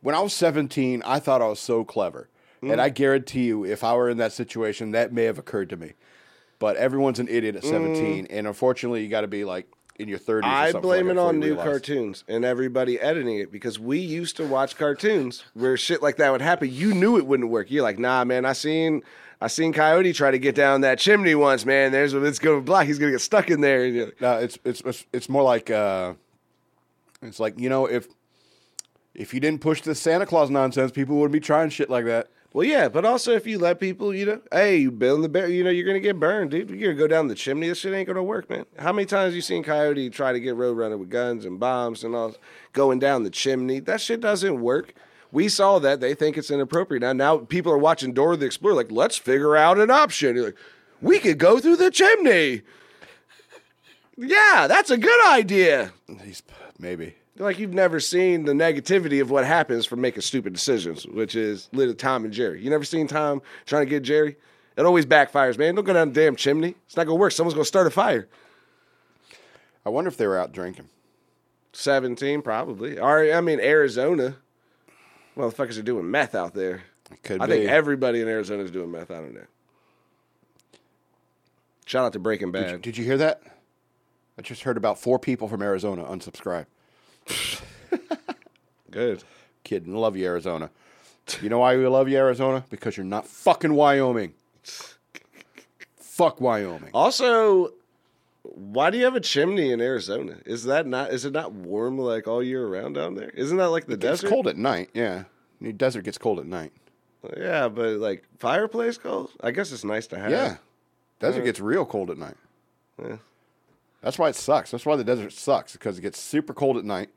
[0.00, 2.28] when I was 17, I thought I was so clever.
[2.70, 5.76] And I guarantee you, if I were in that situation, that may have occurred to
[5.76, 5.94] me.
[6.58, 8.28] But everyone's an idiot at 17.
[8.30, 9.66] And unfortunately, you got to be like
[9.98, 10.44] in your 30s.
[10.44, 11.64] I something blame like it on new realize.
[11.64, 16.30] cartoons and everybody editing it because we used to watch cartoons where shit like that
[16.30, 16.70] would happen.
[16.70, 17.70] You knew it wouldn't work.
[17.70, 18.44] You're like, nah, man.
[18.44, 19.02] I seen,
[19.40, 21.90] I seen Coyote try to get down that chimney once, man.
[21.90, 22.86] There's it's going to block.
[22.86, 24.12] He's gonna get stuck in there.
[24.20, 26.14] No, it's, it's, it's, it's more like, uh,
[27.22, 28.06] it's like, you know, if,
[29.14, 32.28] if you didn't push the Santa Claus nonsense, people wouldn't be trying shit like that.
[32.54, 35.48] Well, yeah, but also if you let people, you know, hey, you build the bear,
[35.48, 36.68] you know, you're gonna get burned, dude.
[36.68, 37.68] You're gonna go down the chimney.
[37.68, 38.66] This shit ain't gonna work, man.
[38.78, 42.14] How many times you seen Coyote try to get Roadrunner with guns and bombs and
[42.14, 42.34] all
[42.74, 43.80] going down the chimney?
[43.80, 44.92] That shit doesn't work.
[45.30, 46.00] We saw that.
[46.00, 47.00] They think it's inappropriate.
[47.00, 50.36] Now, now people are watching Dora the Explorer, like, let's figure out an option.
[50.36, 50.56] You're like,
[51.00, 52.60] we could go through the chimney.
[54.18, 55.92] Yeah, that's a good idea.
[56.22, 56.42] He's,
[56.78, 57.14] maybe.
[57.38, 61.68] Like you've never seen the negativity of what happens from making stupid decisions, which is
[61.72, 62.62] little Tom and Jerry.
[62.62, 64.36] You never seen Tom trying to get Jerry?
[64.76, 65.74] It always backfires, man.
[65.74, 66.74] Don't go down the damn chimney.
[66.86, 67.32] It's not gonna work.
[67.32, 68.28] Someone's gonna start a fire.
[69.84, 70.88] I wonder if they were out drinking.
[71.72, 72.98] Seventeen, probably.
[72.98, 74.36] Or I mean, Arizona.
[75.34, 76.82] Well, the Motherfuckers are doing meth out there.
[77.10, 77.52] It could I be.
[77.52, 79.10] think everybody in Arizona is doing meth.
[79.10, 79.46] I don't know.
[81.86, 82.82] Shout out to Breaking Did you, Bad.
[82.82, 83.42] did you hear that?
[84.38, 86.66] I just heard about four people from Arizona unsubscribe.
[88.92, 89.24] Good.
[89.64, 89.94] Kidding.
[89.94, 90.70] Love you, Arizona.
[91.40, 92.64] You know why we love you, Arizona?
[92.70, 94.34] Because you're not fucking Wyoming.
[95.96, 96.90] Fuck Wyoming.
[96.92, 97.72] Also,
[98.42, 100.36] why do you have a chimney in Arizona?
[100.44, 101.10] Is that not?
[101.10, 103.30] Is it not warm like all year round down there?
[103.30, 104.26] Isn't that like the desert?
[104.26, 104.90] It's cold at night.
[104.94, 105.24] Yeah,
[105.60, 106.72] the desert gets cold at night.
[107.36, 109.30] Yeah, but like fireplace cold.
[109.40, 110.30] I guess it's nice to have.
[110.30, 110.56] Yeah,
[111.20, 112.36] desert gets real cold at night.
[113.00, 113.16] Yeah.
[114.02, 114.72] That's why it sucks.
[114.72, 117.10] That's why the desert sucks because it gets super cold at night,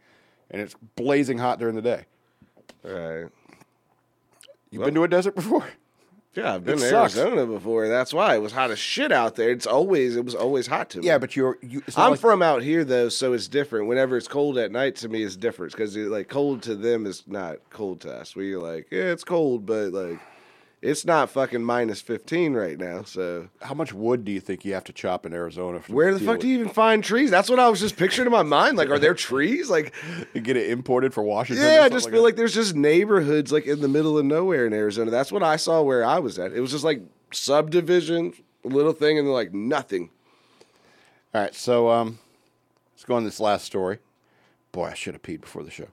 [0.52, 2.06] and it's blazing hot during the day.
[2.84, 3.28] Right.
[4.72, 5.66] You've been to a desert before?
[6.34, 7.18] Yeah, I've been It to sucks.
[7.18, 7.88] Arizona before.
[7.88, 9.52] That's why it was hot as shit out there.
[9.52, 11.08] It's always it was always hot to me.
[11.08, 11.82] Yeah, but you're you.
[11.96, 13.88] I'm like- from out here though, so it's different.
[13.88, 17.24] Whenever it's cold at night, to me, it's different because like cold to them is
[17.26, 18.36] not cold to us.
[18.36, 20.20] We're like, yeah, it's cold, but like
[20.86, 23.04] It's not fucking minus 15 right now.
[23.04, 25.82] So How much wood do you think you have to chop in Arizona?
[25.88, 27.32] where the fuck do you even find trees?
[27.32, 28.78] That's what I was just picturing in my mind.
[28.78, 29.70] Like, are there trees?
[29.70, 29.94] Like,
[30.34, 31.66] you get it imported for Washington?
[31.66, 32.26] yeah, I just like feel that?
[32.26, 35.10] like there's just neighborhoods like in the middle of nowhere in Arizona.
[35.10, 36.54] That's what I saw where I was at.
[36.54, 38.34] It was just like subdivision,
[38.64, 40.12] little thing, and then like nothing.
[41.34, 42.20] All right, so um,
[42.94, 44.00] let's go on this last story.
[44.72, 45.88] Boy, I should have peed before the show.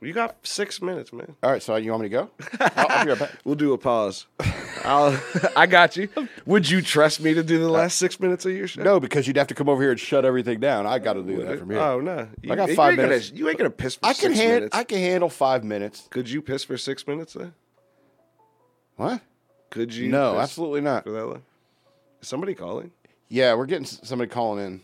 [0.00, 1.34] You got six minutes, man.
[1.42, 2.30] All right, so you want me to go?
[2.60, 3.30] I'll, I'll be right back.
[3.44, 4.26] We'll do a pause.
[4.84, 5.20] I'll,
[5.56, 6.08] I got you.
[6.46, 8.82] Would you trust me to do the uh, last six minutes of your show?
[8.82, 10.86] No, because you'd have to come over here and shut everything down.
[10.86, 11.80] I got to do that from here.
[11.80, 12.28] Oh no!
[12.42, 13.32] You, I got you five ain't gonna- minutes.
[13.32, 14.76] you ain't gonna piss for I can six hand, minutes.
[14.76, 16.06] I can handle five minutes.
[16.10, 17.50] Could you piss for six minutes though?
[18.96, 19.20] What?
[19.70, 20.10] Could you?
[20.10, 21.04] No, piss absolutely not.
[21.04, 21.42] For that long?
[22.22, 22.92] Is somebody calling?
[23.28, 24.80] Yeah, we're getting somebody calling in.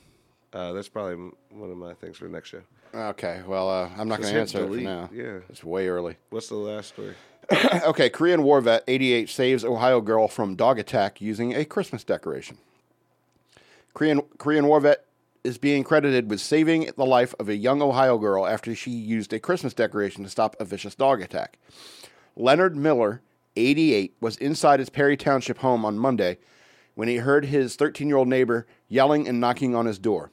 [0.54, 1.16] Uh, that's probably
[1.50, 2.62] one of my things for next show.
[2.94, 5.10] Okay, well, uh, I'm not going to answer it for now.
[5.12, 5.38] yeah.
[5.48, 6.16] it's way early.
[6.30, 7.14] What's the last story?
[7.84, 12.58] okay, Korean war vet 88 saves Ohio girl from dog attack using a Christmas decoration.
[13.94, 15.04] Korean Korean war vet
[15.42, 19.32] is being credited with saving the life of a young Ohio girl after she used
[19.32, 21.58] a Christmas decoration to stop a vicious dog attack.
[22.36, 23.20] Leonard Miller,
[23.56, 26.38] 88, was inside his Perry Township home on Monday
[26.94, 30.30] when he heard his 13 year old neighbor yelling and knocking on his door.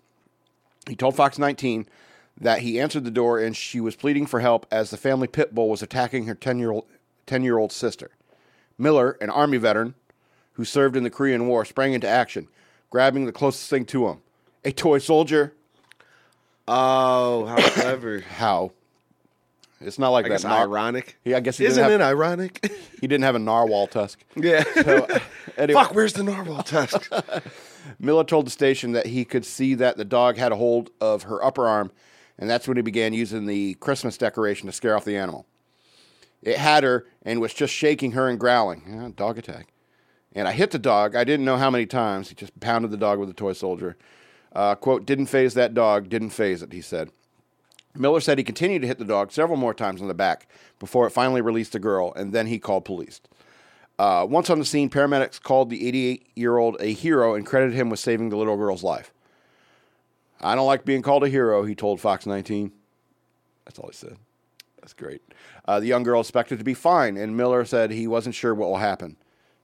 [0.88, 1.88] He told Fox 19
[2.40, 5.54] that he answered the door and she was pleading for help as the family pit
[5.54, 6.86] bull was attacking her 10 year old
[7.28, 8.12] 10 year old sister.
[8.78, 9.94] Miller, an army veteran
[10.54, 12.48] who served in the Korean War, sprang into action,
[12.90, 14.22] grabbing the closest thing to him
[14.64, 15.54] a toy soldier.
[16.68, 18.22] Oh, how clever!
[18.22, 18.72] How?
[19.82, 20.44] It's not like I that.
[20.44, 21.18] nar- ironic.
[21.26, 22.72] Yeah, I guess he Isn't didn't it have, ironic?
[23.02, 24.24] he didn't have a narwhal tusk.
[24.36, 24.64] yeah.
[25.58, 27.12] Anyway, Fuck, where's the narwhal tusk?
[28.00, 31.24] Miller told the station that he could see that the dog had a hold of
[31.24, 31.92] her upper arm,
[32.40, 35.46] and that's when he began using the Christmas decoration to scare off the animal.
[36.42, 38.84] It had her and was just shaking her and growling.
[38.88, 39.74] Yeah, dog attack.
[40.34, 41.16] And I hit the dog.
[41.16, 42.30] I didn't know how many times.
[42.30, 43.98] He just pounded the dog with a toy soldier.
[44.56, 47.10] Uh, quote, didn't faze that dog, didn't faze it, he said.
[47.96, 50.48] Miller said he continued to hit the dog several more times on the back
[50.80, 53.20] before it finally released the girl, and then he called police.
[54.00, 57.76] Uh, once on the scene, paramedics called the 88 year old a hero and credited
[57.76, 59.14] him with saving the little girl's life.
[60.40, 62.72] I don't like being called a hero, he told Fox 19.
[63.66, 64.18] That's all he said.
[64.80, 65.22] That's great.
[65.66, 68.70] Uh, the young girl expected to be fine, and Miller said he wasn't sure what
[68.70, 69.18] will happen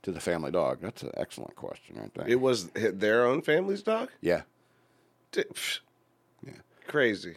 [0.04, 0.80] to the family dog.
[0.82, 2.28] That's an excellent question, right there.
[2.28, 4.10] it was their own family's dog.
[4.22, 4.42] yeah.
[5.32, 5.80] D- psh.
[6.88, 7.36] Crazy.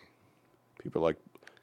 [0.83, 1.17] People are like,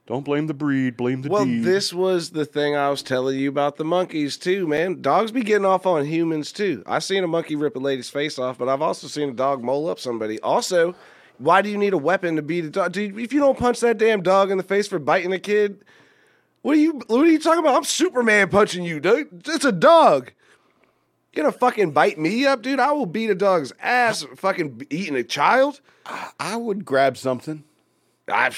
[0.06, 1.64] don't blame the breed, blame the Well, deed.
[1.64, 5.02] this was the thing I was telling you about the monkeys too, man.
[5.02, 6.82] Dogs be getting off on humans too.
[6.86, 9.64] I seen a monkey rip a lady's face off, but I've also seen a dog
[9.64, 10.40] mole up somebody.
[10.40, 10.96] Also,
[11.40, 12.94] why do you need a weapon to beat a dog?
[12.94, 15.84] Dude, if you don't punch that damn dog in the face for biting a kid,
[16.62, 17.76] what are you what are you talking about?
[17.76, 19.48] I'm Superman punching you, dude.
[19.48, 20.32] It's a dog.
[21.36, 22.80] Gonna fucking bite me up, dude?
[22.80, 25.82] I will beat a dog's ass fucking eating a child.
[26.40, 27.64] I would grab something.
[28.28, 28.52] I,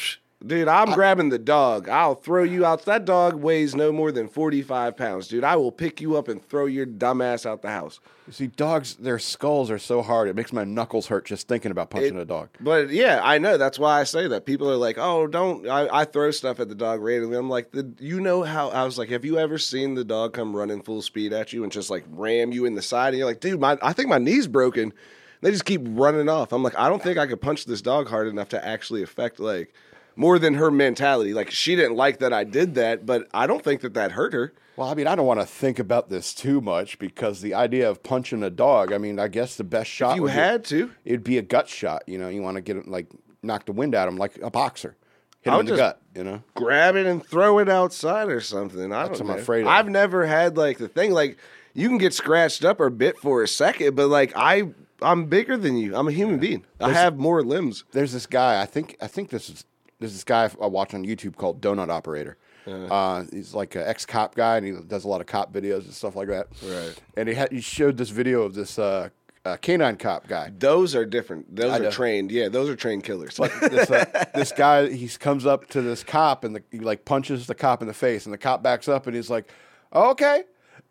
[0.46, 1.90] dude, I'm grabbing the dog.
[1.90, 2.86] I'll throw you out.
[2.86, 5.44] That dog weighs no more than 45 pounds, dude.
[5.44, 8.00] I will pick you up and throw your dumb ass out the house.
[8.28, 11.72] You see, dogs, their skulls are so hard, it makes my knuckles hurt just thinking
[11.72, 12.50] about punching It- a dog.
[12.60, 13.58] But yeah, I know.
[13.58, 14.46] That's why I say that.
[14.46, 15.68] People are like, oh, don't.
[15.68, 17.38] I, I throw stuff at the dog randomly.
[17.38, 18.70] I'm like, the, you know how.
[18.70, 21.64] I was like, have you ever seen the dog come running full speed at you
[21.64, 23.10] and just like ram you in the side?
[23.10, 24.94] And you're like, dude, my, I think my knee's broken.
[25.42, 26.52] They just keep running off.
[26.52, 29.40] I'm like, I don't think I could punch this dog hard enough to actually affect
[29.40, 29.74] like
[30.20, 31.34] more than her mentality.
[31.34, 34.34] Like she didn't like that I did that, but I don't think that that hurt
[34.34, 34.53] her.
[34.76, 37.89] Well, I mean, I don't want to think about this too much because the idea
[37.89, 40.65] of punching a dog, I mean, I guess the best shot you would be- had
[40.65, 40.91] to.
[41.05, 42.03] it'd be a gut shot.
[42.05, 43.07] You know, you want to get it like
[43.41, 44.97] knock the wind out of him like a boxer,
[45.41, 46.01] hit him I'll in the gut.
[46.13, 48.91] You know, grab it and throw it outside or something.
[48.91, 49.67] I That's don't what I'm afraid of.
[49.67, 51.38] I've never had like the thing like
[51.74, 54.63] you can get scratched up or bit for a second, but like I
[55.01, 55.95] I'm bigger than you.
[55.95, 56.65] I'm a human being.
[56.82, 57.86] I have more limbs.
[57.93, 58.61] there's this guy.
[58.61, 59.63] I think I think this is
[60.00, 62.38] there's this guy I watch on YouTube called Donut Operator.
[62.68, 65.86] Uh, he's like an ex cop guy, and he does a lot of cop videos
[65.86, 66.47] and stuff like that.
[66.64, 66.93] Right.
[67.18, 69.10] And he had he showed this video of this uh,
[69.43, 70.52] uh, canine cop guy.
[70.56, 71.56] Those are different.
[71.56, 71.89] Those I are know.
[71.91, 72.32] trained.
[72.32, 73.38] Yeah, those are trained killers.
[73.62, 77.47] this, uh, this guy he comes up to this cop and the, he like punches
[77.47, 79.50] the cop in the face and the cop backs up and he's like
[79.95, 80.43] okay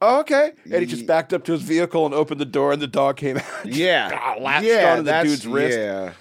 [0.03, 2.87] okay and he just backed up to his vehicle and opened the door and the
[2.89, 6.13] dog came out yeah, latched yeah, onto the that's- dude's wrist Yeah,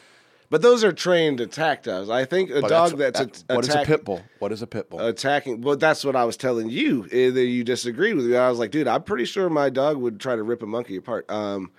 [0.49, 2.09] but those are trained attack dogs.
[2.09, 4.51] I think a But dog that's, that- a, what is a attack- pit bull what
[4.51, 5.61] is a pit bull attacking.
[5.61, 7.07] Well, that's what I was telling you.
[7.11, 8.35] Either you disagreed with me.
[8.37, 10.95] I was like, dude, I'm pretty sure my dog would try to rip a monkey
[10.97, 11.29] apart.
[11.29, 11.71] Um,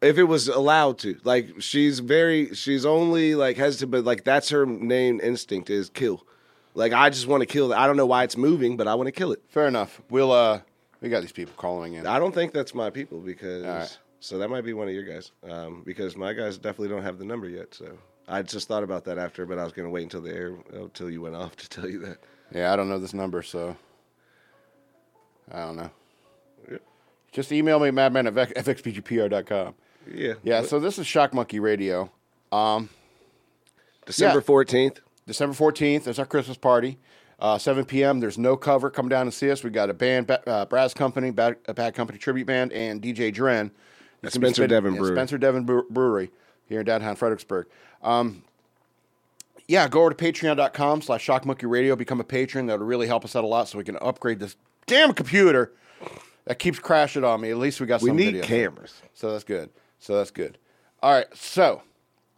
[0.00, 1.18] if it was allowed to.
[1.24, 6.24] Like, she's very, she's only like hesitant, but like that's her main instinct is kill.
[6.74, 7.72] Like, I just want to kill.
[7.72, 7.76] it.
[7.76, 9.42] I don't know why it's moving, but I want to kill it.
[9.48, 10.60] fair enough we'll uh
[11.00, 12.06] We got these people calling in.
[12.06, 13.98] I don't think that's my people because.
[14.20, 17.18] So that might be one of your guys um, because my guys definitely don't have
[17.18, 17.74] the number yet.
[17.74, 17.96] So
[18.26, 20.54] I just thought about that after, but I was going to wait until the air
[20.72, 22.18] until you went off to tell you that.
[22.52, 23.76] Yeah, I don't know this number, so
[25.52, 25.90] I don't know.
[26.70, 26.82] Yep.
[27.32, 29.74] Just email me, madman at fxbgpr.com.
[30.12, 32.10] Yeah, Yeah, so this is Shock Monkey Radio.
[32.50, 32.88] Um,
[34.06, 34.44] December yeah.
[34.44, 35.00] fourteenth.
[35.28, 36.98] December 14th is our Christmas party.
[37.38, 38.18] Uh, 7 p.m.
[38.18, 38.90] There's no cover.
[38.90, 39.62] Come down and see us.
[39.62, 43.32] We got a band, uh, Brass Company, Bad, a Bad Company tribute band, and DJ
[43.32, 43.70] Dren.
[44.22, 45.14] At It's gonna Spencer spin- Devon Brewery.
[45.14, 46.30] Spencer Devon Brewery
[46.68, 47.66] here in downtown Fredericksburg.
[48.02, 48.42] Um,
[49.68, 51.94] yeah, go over to patreon.com slash Shock Monkey Radio.
[51.94, 52.66] Become a patron.
[52.66, 54.56] That'll really help us out a lot so we can upgrade this
[54.86, 55.72] damn computer
[56.46, 57.50] that keeps crashing on me.
[57.50, 58.06] At least we got some.
[58.16, 58.46] We some need videos.
[58.46, 59.02] cameras.
[59.14, 59.70] So that's good.
[59.98, 60.56] So that's good.
[61.02, 61.26] All right.
[61.34, 61.82] So,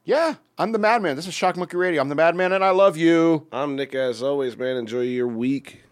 [0.04, 1.14] yeah, I'm the Madman.
[1.16, 2.02] This is Shock Monkey Radio.
[2.02, 3.46] I'm the Madman, and I love you.
[3.52, 4.76] I'm Nick, as always, man.
[4.76, 5.82] Enjoy your week.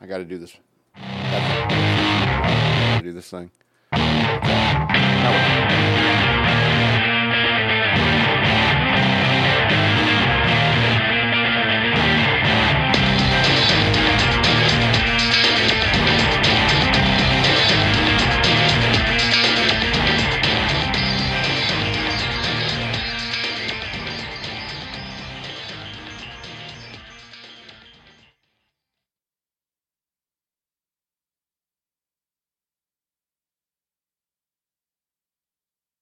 [0.00, 0.56] I got to do this.
[0.96, 3.50] I gotta do this thing.
[3.90, 4.02] Thank
[6.02, 6.07] you.